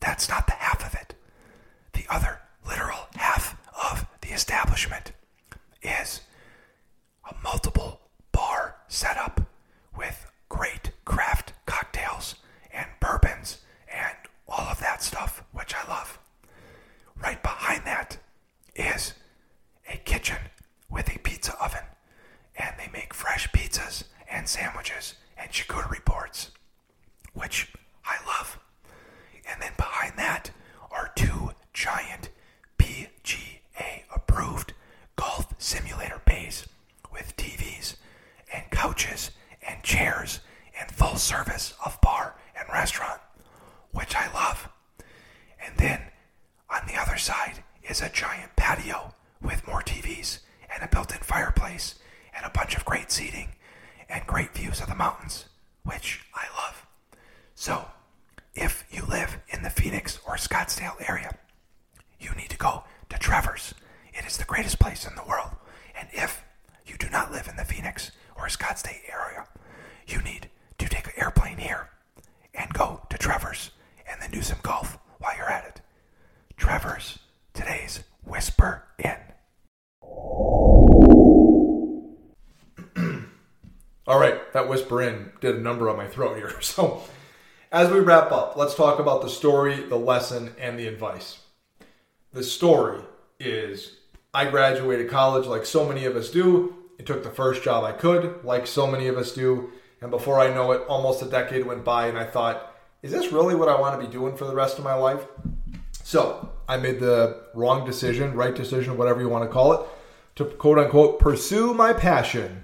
that's 0.00 0.28
not 0.28 0.46
the 0.46 0.52
half 0.54 0.84
of 0.84 0.94
it. 0.94 1.14
The 1.92 2.04
other 2.08 2.40
literal 2.66 3.08
half 3.14 3.56
of 3.92 4.06
the 4.20 4.28
establishment 4.28 5.12
is 5.82 6.20
a 7.28 7.34
multiple 7.42 8.00
bar 8.32 8.76
setup 8.88 9.40
with 9.96 10.30
great 10.48 10.90
craft 11.04 11.52
cocktails 11.66 12.36
and 12.72 12.86
bourbons 13.00 13.58
and 13.92 14.16
all 14.48 14.66
of 14.68 14.80
that 14.80 15.02
stuff, 15.02 15.42
which 15.52 15.74
I 15.74 15.88
love. 15.88 16.18
Right 17.20 17.42
behind 17.42 17.84
that 17.86 18.18
is 18.74 19.14
a 19.92 19.96
kitchen 19.98 20.38
with 20.90 21.14
a 21.14 21.18
pizza 21.18 21.56
oven, 21.62 21.84
and 22.56 22.74
they 22.78 22.88
make 22.92 23.14
fresh 23.14 23.48
pizzas 23.52 24.04
and 24.30 24.48
sandwiches 24.48 25.14
and 25.36 25.50
charcuterie 25.50 26.04
boards, 26.04 26.50
which 27.34 27.72
I 28.04 28.16
love. 28.26 28.58
And 29.48 29.60
then 29.62 29.72
behind 29.76 30.14
that 30.16 30.50
are 30.90 31.10
two 31.14 31.50
giant 31.72 32.30
PGA 32.78 34.02
approved 34.14 34.72
golf 35.16 35.54
simulator 35.58 36.20
bays 36.26 36.66
with 37.12 37.36
TVs 37.36 37.96
and 38.52 38.70
couches 38.70 39.30
and 39.66 39.82
chairs 39.82 40.40
and 40.78 40.90
full 40.90 41.16
service 41.16 41.74
of 41.84 42.00
bar 42.00 42.36
and 42.58 42.68
restaurant, 42.72 43.20
which 43.92 44.14
I 44.14 44.32
love. 44.32 44.68
And 45.64 45.76
then 45.78 46.00
on 46.70 46.86
the 46.86 46.96
other 47.00 47.16
side 47.16 47.62
is 47.88 48.00
a 48.02 48.08
giant 48.10 48.56
patio 48.56 49.14
with 49.42 49.66
more 49.66 49.82
TVs 49.82 50.40
and 50.76 50.84
a 50.84 50.88
built 50.88 51.12
in 51.12 51.20
fireplace 51.20 51.94
and 52.36 52.44
a 52.44 52.50
bunch 52.50 52.76
of 52.76 52.84
great 52.84 53.10
seating 53.10 53.48
and 54.08 54.26
great 54.26 54.54
views 54.54 54.80
of 54.80 54.88
the 54.88 54.94
mountains, 54.94 55.46
which 55.84 56.20
I 56.34 56.44
love. 56.62 56.86
So, 57.54 57.86
if 58.54 58.84
you 58.90 59.02
live 59.06 59.38
in 59.48 59.62
the 59.62 59.70
Phoenix 59.70 60.20
or 60.26 60.36
Scottsdale 60.36 61.08
area, 61.08 61.34
you 62.20 62.30
need 62.36 62.50
to 62.50 62.58
go 62.58 62.84
to 63.08 63.18
Trevor's. 63.18 63.74
It 64.14 64.26
is 64.26 64.36
the 64.36 64.44
greatest 64.44 64.78
place 64.78 65.06
in 65.06 65.14
the 65.14 65.24
world. 65.28 65.50
And 65.98 66.08
if 66.12 66.44
you 66.86 66.96
do 66.98 67.08
not 67.10 67.32
live 67.32 67.48
in 67.48 67.56
the 67.56 67.64
Phoenix 67.64 68.12
or 68.36 68.46
Scottsdale 68.46 69.00
area, 69.10 69.46
you 70.06 70.20
need 70.22 70.50
to 70.78 70.88
take 70.88 71.06
an 71.06 71.12
airplane 71.16 71.58
here 71.58 71.88
and 72.54 72.72
go 72.72 73.00
to 73.10 73.18
Trevor's 73.18 73.70
and 74.10 74.20
then 74.20 74.30
do 74.30 74.42
some 74.42 74.58
golf 74.62 74.98
while 75.18 75.36
you're 75.36 75.50
at 75.50 75.64
it. 75.64 75.80
Trevor's, 76.56 77.18
today's 77.54 78.04
Whisper 78.24 78.84
In. 78.98 79.16
All 84.08 84.20
right, 84.20 84.52
that 84.52 84.68
whisper 84.68 85.02
in 85.02 85.32
did 85.40 85.56
a 85.56 85.60
number 85.60 85.90
on 85.90 85.96
my 85.96 86.06
throat 86.06 86.36
here. 86.36 86.52
So, 86.60 87.02
as 87.72 87.90
we 87.90 87.98
wrap 87.98 88.30
up, 88.30 88.56
let's 88.56 88.76
talk 88.76 89.00
about 89.00 89.20
the 89.20 89.28
story, 89.28 89.82
the 89.82 89.96
lesson, 89.96 90.54
and 90.60 90.78
the 90.78 90.86
advice. 90.86 91.40
The 92.32 92.44
story 92.44 93.00
is 93.40 93.96
I 94.32 94.48
graduated 94.48 95.10
college 95.10 95.46
like 95.46 95.66
so 95.66 95.84
many 95.84 96.04
of 96.04 96.14
us 96.14 96.30
do. 96.30 96.76
I 97.00 97.02
took 97.02 97.24
the 97.24 97.30
first 97.30 97.64
job 97.64 97.82
I 97.82 97.90
could, 97.90 98.44
like 98.44 98.68
so 98.68 98.86
many 98.86 99.08
of 99.08 99.18
us 99.18 99.32
do. 99.32 99.72
And 100.00 100.12
before 100.12 100.38
I 100.38 100.54
know 100.54 100.70
it, 100.70 100.82
almost 100.88 101.22
a 101.22 101.26
decade 101.26 101.66
went 101.66 101.84
by, 101.84 102.06
and 102.06 102.16
I 102.16 102.24
thought, 102.24 102.76
is 103.02 103.10
this 103.10 103.32
really 103.32 103.56
what 103.56 103.68
I 103.68 103.80
want 103.80 104.00
to 104.00 104.06
be 104.06 104.12
doing 104.12 104.36
for 104.36 104.44
the 104.44 104.54
rest 104.54 104.78
of 104.78 104.84
my 104.84 104.94
life? 104.94 105.26
So 106.04 106.48
I 106.68 106.76
made 106.76 107.00
the 107.00 107.42
wrong 107.54 107.84
decision, 107.84 108.34
right 108.34 108.54
decision, 108.54 108.96
whatever 108.96 109.20
you 109.20 109.28
want 109.28 109.44
to 109.44 109.52
call 109.52 109.72
it, 109.72 109.80
to 110.36 110.44
quote 110.44 110.78
unquote 110.78 111.18
pursue 111.18 111.74
my 111.74 111.92
passion 111.92 112.62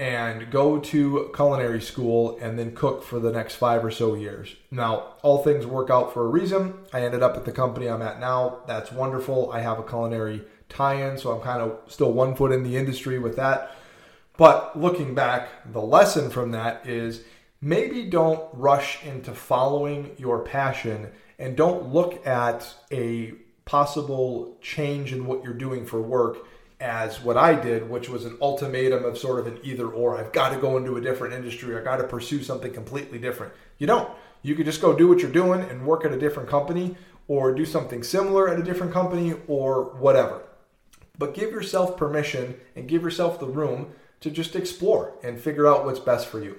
and 0.00 0.50
go 0.50 0.78
to 0.78 1.30
culinary 1.36 1.82
school 1.82 2.38
and 2.40 2.58
then 2.58 2.74
cook 2.74 3.04
for 3.04 3.20
the 3.20 3.30
next 3.30 3.56
five 3.56 3.84
or 3.84 3.90
so 3.90 4.14
years. 4.14 4.56
Now, 4.70 5.16
all 5.20 5.44
things 5.44 5.66
work 5.66 5.90
out 5.90 6.14
for 6.14 6.24
a 6.24 6.28
reason. 6.28 6.72
I 6.90 7.02
ended 7.02 7.22
up 7.22 7.36
at 7.36 7.44
the 7.44 7.52
company 7.52 7.86
I'm 7.86 8.00
at 8.00 8.18
now. 8.18 8.60
That's 8.66 8.90
wonderful. 8.90 9.52
I 9.52 9.60
have 9.60 9.78
a 9.78 9.82
culinary 9.82 10.40
tie 10.70 11.06
in, 11.06 11.18
so 11.18 11.32
I'm 11.32 11.42
kind 11.42 11.60
of 11.60 11.76
still 11.86 12.14
one 12.14 12.34
foot 12.34 12.50
in 12.50 12.62
the 12.62 12.78
industry 12.78 13.18
with 13.18 13.36
that. 13.36 13.76
But 14.38 14.80
looking 14.80 15.14
back, 15.14 15.70
the 15.70 15.82
lesson 15.82 16.30
from 16.30 16.52
that 16.52 16.86
is 16.86 17.22
maybe 17.60 18.04
don't 18.04 18.42
rush 18.54 19.04
into 19.04 19.34
following 19.34 20.12
your 20.16 20.38
passion 20.38 21.10
and 21.38 21.58
don't 21.58 21.92
look 21.92 22.26
at 22.26 22.74
a 22.90 23.32
possible 23.66 24.56
change 24.62 25.12
in 25.12 25.26
what 25.26 25.44
you're 25.44 25.52
doing 25.52 25.84
for 25.84 26.00
work 26.00 26.38
as 26.80 27.20
what 27.20 27.36
I 27.36 27.54
did, 27.54 27.88
which 27.88 28.08
was 28.08 28.24
an 28.24 28.38
ultimatum 28.40 29.04
of 29.04 29.18
sort 29.18 29.38
of 29.38 29.46
an 29.46 29.60
either 29.62 29.86
or. 29.86 30.16
I've 30.16 30.32
got 30.32 30.50
to 30.50 30.56
go 30.56 30.78
into 30.78 30.96
a 30.96 31.00
different 31.00 31.34
industry. 31.34 31.76
I've 31.76 31.84
got 31.84 31.98
to 31.98 32.04
pursue 32.04 32.42
something 32.42 32.72
completely 32.72 33.18
different. 33.18 33.52
You 33.78 33.86
don't. 33.86 34.10
You 34.42 34.54
could 34.54 34.66
just 34.66 34.80
go 34.80 34.96
do 34.96 35.06
what 35.06 35.20
you're 35.20 35.30
doing 35.30 35.60
and 35.60 35.86
work 35.86 36.04
at 36.04 36.12
a 36.12 36.18
different 36.18 36.48
company 36.48 36.96
or 37.28 37.54
do 37.54 37.66
something 37.66 38.02
similar 38.02 38.48
at 38.48 38.58
a 38.58 38.62
different 38.62 38.92
company 38.92 39.34
or 39.46 39.84
whatever. 39.96 40.42
But 41.18 41.34
give 41.34 41.50
yourself 41.50 41.98
permission 41.98 42.58
and 42.74 42.88
give 42.88 43.02
yourself 43.02 43.38
the 43.38 43.46
room 43.46 43.92
to 44.20 44.30
just 44.30 44.56
explore 44.56 45.12
and 45.22 45.38
figure 45.38 45.66
out 45.66 45.84
what's 45.84 46.00
best 46.00 46.28
for 46.28 46.42
you. 46.42 46.56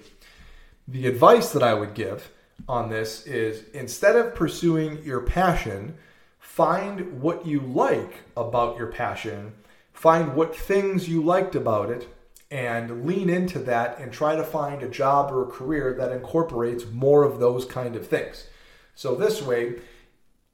The 0.88 1.08
advice 1.08 1.52
that 1.54 1.64
I 1.64 1.74
would 1.74 1.96
give 1.96 2.32
on 2.68 2.90
this 2.90 3.26
is 3.26 3.64
instead 3.74 4.16
of 4.16 4.36
pursuing 4.36 5.04
your 5.04 5.22
passion, 5.22 5.96
find 6.40 7.22
what 7.22 7.46
you 7.46 7.60
like 7.62 8.14
about 8.38 8.78
your 8.78 8.88
passion 8.88 9.54
Find 10.02 10.36
what 10.36 10.56
things 10.56 11.08
you 11.08 11.22
liked 11.22 11.54
about 11.54 11.92
it 11.92 12.08
and 12.50 13.06
lean 13.06 13.30
into 13.30 13.60
that 13.60 14.00
and 14.00 14.12
try 14.12 14.36
to 14.36 14.44
find 14.44 14.82
a 14.82 14.90
job 14.90 15.32
or 15.32 15.44
a 15.44 15.52
career 15.52 15.94
that 15.94 16.12
incorporates 16.12 16.88
more 16.92 17.24
of 17.24 17.40
those 17.40 17.66
kind 17.66 17.96
of 17.96 18.08
things. 18.08 18.48
So 18.96 19.14
this 19.14 19.44
way, 19.44 19.76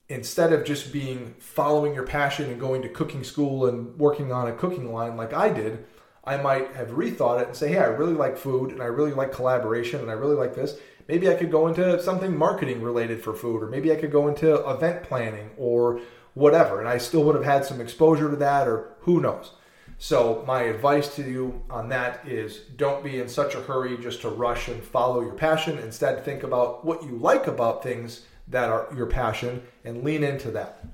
instead 0.09 0.51
of 0.51 0.65
just 0.65 0.91
being 0.91 1.33
following 1.39 1.93
your 1.93 2.05
passion 2.05 2.51
and 2.51 2.59
going 2.59 2.81
to 2.81 2.89
cooking 2.89 3.23
school 3.23 3.67
and 3.67 3.97
working 3.97 4.33
on 4.33 4.49
a 4.49 4.53
cooking 4.53 4.91
line 4.91 5.15
like 5.15 5.31
I 5.31 5.47
did, 5.47 5.85
I 6.25 6.35
might 6.35 6.73
have 6.73 6.89
rethought 6.89 7.39
it 7.39 7.47
and 7.47 7.55
say, 7.55 7.69
hey, 7.69 7.77
I 7.77 7.85
really 7.85 8.15
like 8.15 8.35
food 8.35 8.73
and 8.73 8.81
I 8.81 8.87
really 8.87 9.13
like 9.13 9.31
collaboration 9.31 10.01
and 10.01 10.11
I 10.11 10.15
really 10.15 10.35
like 10.35 10.55
this. 10.55 10.77
Maybe 11.07 11.29
I 11.29 11.35
could 11.35 11.51
go 11.51 11.67
into 11.67 12.03
something 12.03 12.35
marketing 12.37 12.81
related 12.81 13.23
for 13.23 13.33
food, 13.33 13.63
or 13.63 13.67
maybe 13.67 13.93
I 13.93 13.95
could 13.95 14.11
go 14.11 14.27
into 14.27 14.69
event 14.69 15.03
planning 15.03 15.51
or 15.55 16.01
whatever. 16.37 16.79
And 16.79 16.87
I 16.87 16.97
still 16.97 17.23
would 17.23 17.35
have 17.35 17.43
had 17.43 17.65
some 17.65 17.81
exposure 17.81 18.29
to 18.29 18.35
that, 18.37 18.67
or 18.67 18.95
who 19.01 19.19
knows. 19.19 19.51
So, 19.99 20.43
my 20.45 20.63
advice 20.63 21.15
to 21.15 21.23
you 21.23 21.63
on 21.71 21.89
that 21.89 22.27
is 22.27 22.59
don't 22.75 23.03
be 23.03 23.19
in 23.19 23.27
such 23.27 23.55
a 23.55 23.61
hurry 23.61 23.97
just 23.97 24.21
to 24.21 24.29
rush 24.29 24.67
and 24.67 24.83
follow 24.83 25.21
your 25.21 25.33
passion. 25.33 25.79
Instead, 25.79 26.23
think 26.23 26.43
about 26.43 26.85
what 26.85 27.03
you 27.03 27.17
like 27.17 27.47
about 27.47 27.81
things 27.81 28.21
that 28.47 28.69
are 28.69 28.87
your 28.95 29.07
passion 29.07 29.63
and 29.83 30.03
lean 30.03 30.23
into 30.23 30.51
that. 30.51 30.85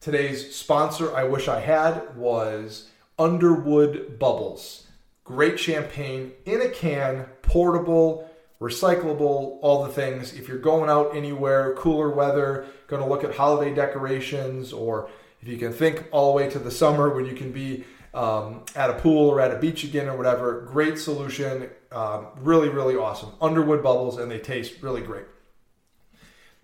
Today's 0.00 0.54
sponsor, 0.54 1.14
I 1.14 1.22
wish 1.22 1.46
I 1.46 1.60
had, 1.60 2.16
was 2.16 2.88
Underwood 3.18 4.18
Bubbles. 4.18 4.88
Great 5.22 5.60
champagne 5.60 6.32
in 6.44 6.60
a 6.60 6.68
can, 6.68 7.26
portable, 7.42 8.28
recyclable, 8.62 9.58
all 9.60 9.84
the 9.84 9.92
things. 9.92 10.32
If 10.34 10.48
you're 10.48 10.58
going 10.58 10.88
out 10.88 11.16
anywhere, 11.16 11.74
cooler 11.74 12.10
weather, 12.10 12.66
going 12.86 13.02
to 13.02 13.08
look 13.08 13.24
at 13.24 13.34
holiday 13.34 13.74
decorations, 13.74 14.72
or 14.72 15.10
if 15.40 15.48
you 15.48 15.56
can 15.58 15.72
think 15.72 16.06
all 16.12 16.32
the 16.32 16.36
way 16.36 16.48
to 16.48 16.58
the 16.58 16.70
summer 16.70 17.14
when 17.14 17.26
you 17.26 17.34
can 17.34 17.52
be 17.52 17.84
um, 18.14 18.64
at 18.76 18.88
a 18.90 18.94
pool 18.94 19.28
or 19.28 19.40
at 19.40 19.50
a 19.50 19.58
beach 19.58 19.84
again 19.84 20.08
or 20.08 20.16
whatever, 20.16 20.62
great 20.62 20.98
solution. 20.98 21.68
Um, 21.90 22.28
really, 22.36 22.68
really 22.68 22.96
awesome. 22.96 23.32
Underwood 23.40 23.82
bubbles, 23.82 24.18
and 24.18 24.30
they 24.30 24.38
taste 24.38 24.80
really 24.80 25.02
great. 25.02 25.26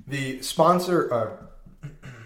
The 0.06 0.40
sponsor, 0.40 1.12
uh, 1.12 1.88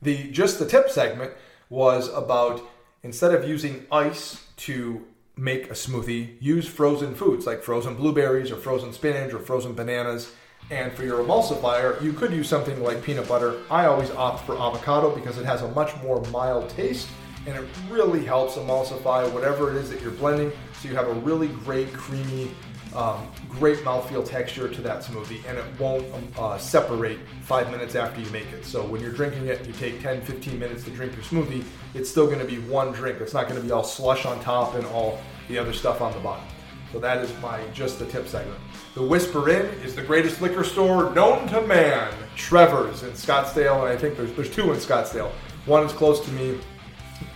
The 0.00 0.30
just 0.30 0.58
the 0.58 0.66
tip 0.66 0.90
segment 0.90 1.32
was 1.68 2.08
about 2.12 2.62
instead 3.02 3.34
of 3.34 3.48
using 3.48 3.86
ice 3.90 4.44
to 4.58 5.04
make 5.38 5.66
a 5.66 5.74
smoothie, 5.74 6.36
use 6.40 6.66
frozen 6.66 7.14
foods 7.14 7.46
like 7.46 7.62
frozen 7.62 7.94
blueberries 7.94 8.50
or 8.50 8.56
frozen 8.56 8.92
spinach 8.92 9.32
or 9.32 9.38
frozen 9.38 9.72
bananas. 9.72 10.32
And 10.70 10.92
for 10.92 11.04
your 11.04 11.22
emulsifier, 11.22 12.00
you 12.02 12.12
could 12.12 12.32
use 12.32 12.48
something 12.48 12.82
like 12.82 13.02
peanut 13.02 13.28
butter. 13.28 13.58
I 13.70 13.86
always 13.86 14.10
opt 14.10 14.44
for 14.44 14.58
avocado 14.58 15.14
because 15.14 15.38
it 15.38 15.46
has 15.46 15.62
a 15.62 15.68
much 15.68 15.96
more 16.02 16.20
mild 16.26 16.68
taste 16.70 17.08
and 17.46 17.56
it 17.56 17.66
really 17.88 18.24
helps 18.24 18.56
emulsify 18.56 19.32
whatever 19.32 19.70
it 19.70 19.76
is 19.76 19.88
that 19.90 20.02
you're 20.02 20.10
blending. 20.10 20.52
So 20.80 20.88
you 20.88 20.96
have 20.96 21.08
a 21.08 21.14
really 21.14 21.48
great, 21.48 21.92
creamy, 21.94 22.50
um, 22.98 23.30
great 23.48 23.78
mouthfeel 23.78 24.28
texture 24.28 24.68
to 24.68 24.82
that 24.82 25.04
smoothie 25.04 25.40
and 25.48 25.56
it 25.56 25.64
won't 25.78 26.04
um, 26.12 26.28
uh, 26.36 26.58
separate 26.58 27.20
five 27.42 27.70
minutes 27.70 27.94
after 27.94 28.20
you 28.20 28.28
make 28.30 28.52
it. 28.52 28.64
So 28.64 28.84
when 28.84 29.00
you're 29.00 29.12
drinking 29.12 29.46
it, 29.46 29.64
you 29.64 29.72
take 29.72 30.02
10, 30.02 30.22
15 30.22 30.58
minutes 30.58 30.82
to 30.82 30.90
drink 30.90 31.12
your 31.14 31.22
smoothie, 31.22 31.64
it's 31.94 32.10
still 32.10 32.26
going 32.26 32.40
to 32.40 32.44
be 32.44 32.58
one 32.58 32.92
drink. 32.92 33.20
It's 33.20 33.34
not 33.34 33.48
going 33.48 33.60
to 33.60 33.64
be 33.64 33.70
all 33.70 33.84
slush 33.84 34.26
on 34.26 34.40
top 34.40 34.74
and 34.74 34.84
all 34.86 35.20
the 35.46 35.58
other 35.58 35.72
stuff 35.72 36.00
on 36.00 36.12
the 36.12 36.18
bottom. 36.18 36.44
So 36.92 36.98
that 36.98 37.18
is 37.18 37.32
my 37.40 37.60
just 37.72 38.00
the 38.00 38.06
tip 38.06 38.26
segment. 38.26 38.58
The 38.94 39.02
Whisper 39.02 39.48
In 39.48 39.66
is 39.84 39.94
the 39.94 40.02
greatest 40.02 40.42
liquor 40.42 40.64
store 40.64 41.14
known 41.14 41.46
to 41.48 41.60
man. 41.60 42.12
Trevor's 42.34 43.04
in 43.04 43.10
Scottsdale, 43.10 43.82
and 43.82 43.88
I 43.88 43.96
think 43.96 44.16
there's 44.16 44.32
there's 44.32 44.50
two 44.50 44.72
in 44.72 44.78
Scottsdale. 44.78 45.30
One 45.66 45.84
is 45.84 45.92
close 45.92 46.24
to 46.24 46.32
me. 46.32 46.58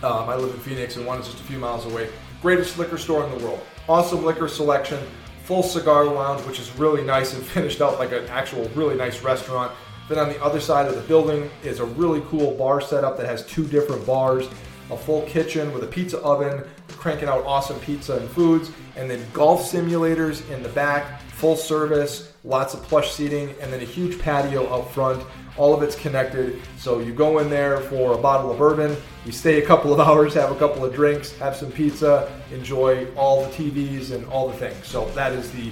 Um, 0.01 0.27
I 0.27 0.35
live 0.35 0.53
in 0.53 0.59
Phoenix, 0.59 0.97
and 0.97 1.05
one 1.05 1.19
is 1.19 1.27
just 1.27 1.39
a 1.39 1.43
few 1.43 1.59
miles 1.59 1.85
away. 1.85 2.09
Greatest 2.41 2.79
liquor 2.79 2.97
store 2.97 3.23
in 3.23 3.37
the 3.37 3.45
world. 3.45 3.61
Awesome 3.87 4.25
liquor 4.25 4.47
selection. 4.47 4.99
Full 5.45 5.63
cigar 5.63 6.05
lounge, 6.05 6.45
which 6.45 6.59
is 6.59 6.71
really 6.77 7.03
nice 7.03 7.33
and 7.33 7.43
finished 7.57 7.81
out 7.81 7.99
like 7.99 8.11
an 8.11 8.25
actual 8.27 8.69
really 8.75 8.95
nice 8.95 9.21
restaurant. 9.21 9.71
Then 10.09 10.19
on 10.19 10.29
the 10.29 10.41
other 10.43 10.59
side 10.59 10.87
of 10.87 10.95
the 10.95 11.01
building 11.01 11.49
is 11.63 11.79
a 11.79 11.85
really 11.85 12.21
cool 12.27 12.55
bar 12.55 12.81
setup 12.81 13.17
that 13.17 13.25
has 13.25 13.45
two 13.45 13.65
different 13.65 14.05
bars 14.05 14.49
a 14.91 14.97
full 14.97 15.23
kitchen 15.23 15.73
with 15.73 15.83
a 15.83 15.87
pizza 15.87 16.19
oven, 16.19 16.63
cranking 16.89 17.27
out 17.27 17.43
awesome 17.45 17.79
pizza 17.79 18.17
and 18.17 18.29
foods, 18.29 18.71
and 18.95 19.09
then 19.09 19.25
golf 19.33 19.61
simulators 19.61 20.47
in 20.49 20.61
the 20.61 20.69
back, 20.69 21.21
full 21.43 21.57
service, 21.57 22.31
lots 22.45 22.73
of 22.73 22.81
plush 22.83 23.11
seating, 23.11 23.53
and 23.59 23.73
then 23.73 23.81
a 23.81 23.83
huge 23.83 24.17
patio 24.17 24.73
out 24.73 24.89
front. 24.93 25.21
All 25.57 25.73
of 25.73 25.83
it's 25.83 25.93
connected. 25.93 26.61
So 26.77 26.99
you 26.99 27.11
go 27.11 27.39
in 27.39 27.49
there 27.49 27.81
for 27.81 28.13
a 28.13 28.17
bottle 28.17 28.49
of 28.49 28.57
bourbon, 28.57 28.95
you 29.25 29.33
stay 29.33 29.61
a 29.61 29.65
couple 29.65 29.91
of 29.91 29.99
hours, 30.07 30.33
have 30.35 30.53
a 30.53 30.55
couple 30.55 30.85
of 30.85 30.95
drinks, 30.95 31.37
have 31.39 31.53
some 31.53 31.69
pizza, 31.69 32.31
enjoy 32.53 33.13
all 33.17 33.43
the 33.43 33.49
TVs 33.49 34.13
and 34.13 34.25
all 34.27 34.47
the 34.47 34.55
things. 34.55 34.87
So 34.87 35.09
that 35.15 35.33
is 35.33 35.51
the 35.51 35.69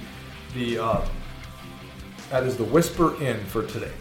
the 0.52 0.78
uh, 0.78 1.08
that 2.28 2.42
is 2.42 2.58
the 2.58 2.64
Whisper 2.64 3.18
In 3.22 3.42
for 3.46 3.66
today. 3.66 3.92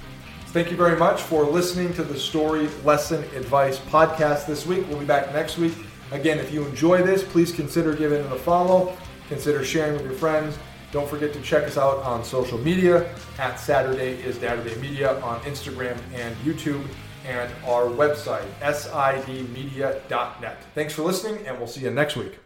Thank 0.47 0.71
you 0.71 0.75
very 0.75 0.97
much 0.97 1.21
for 1.21 1.45
listening 1.45 1.93
to 1.93 2.03
the 2.03 2.19
Story 2.19 2.67
Lesson 2.83 3.23
Advice 3.33 3.79
podcast 3.79 4.45
this 4.45 4.65
week. 4.65 4.85
We'll 4.89 4.99
be 4.99 5.05
back 5.05 5.33
next 5.33 5.57
week. 5.57 5.73
Again, 6.11 6.37
if 6.37 6.51
you 6.51 6.65
enjoy 6.65 7.01
this, 7.01 7.23
please 7.23 7.53
consider 7.53 7.95
giving 7.95 8.19
it 8.25 8.29
a 8.29 8.35
follow. 8.35 8.97
Consider 9.29 9.63
sharing 9.63 9.93
with 9.93 10.03
your 10.03 10.15
friends. 10.15 10.57
Don't 10.91 11.07
forget 11.07 11.31
to 11.33 11.41
check 11.41 11.63
us 11.63 11.77
out 11.77 11.99
on 11.99 12.23
social 12.23 12.57
media 12.57 13.13
at 13.39 13.55
Saturday 13.55 14.21
is 14.23 14.37
Dadurday 14.37 14.79
Media 14.81 15.19
on 15.21 15.39
Instagram 15.41 15.97
and 16.13 16.35
YouTube 16.37 16.85
and 17.25 17.51
our 17.65 17.83
website, 17.85 18.45
sidmedia.net. 18.59 20.57
Thanks 20.75 20.93
for 20.93 21.03
listening, 21.03 21.45
and 21.47 21.57
we'll 21.57 21.67
see 21.67 21.81
you 21.81 21.91
next 21.91 22.17
week. 22.17 22.40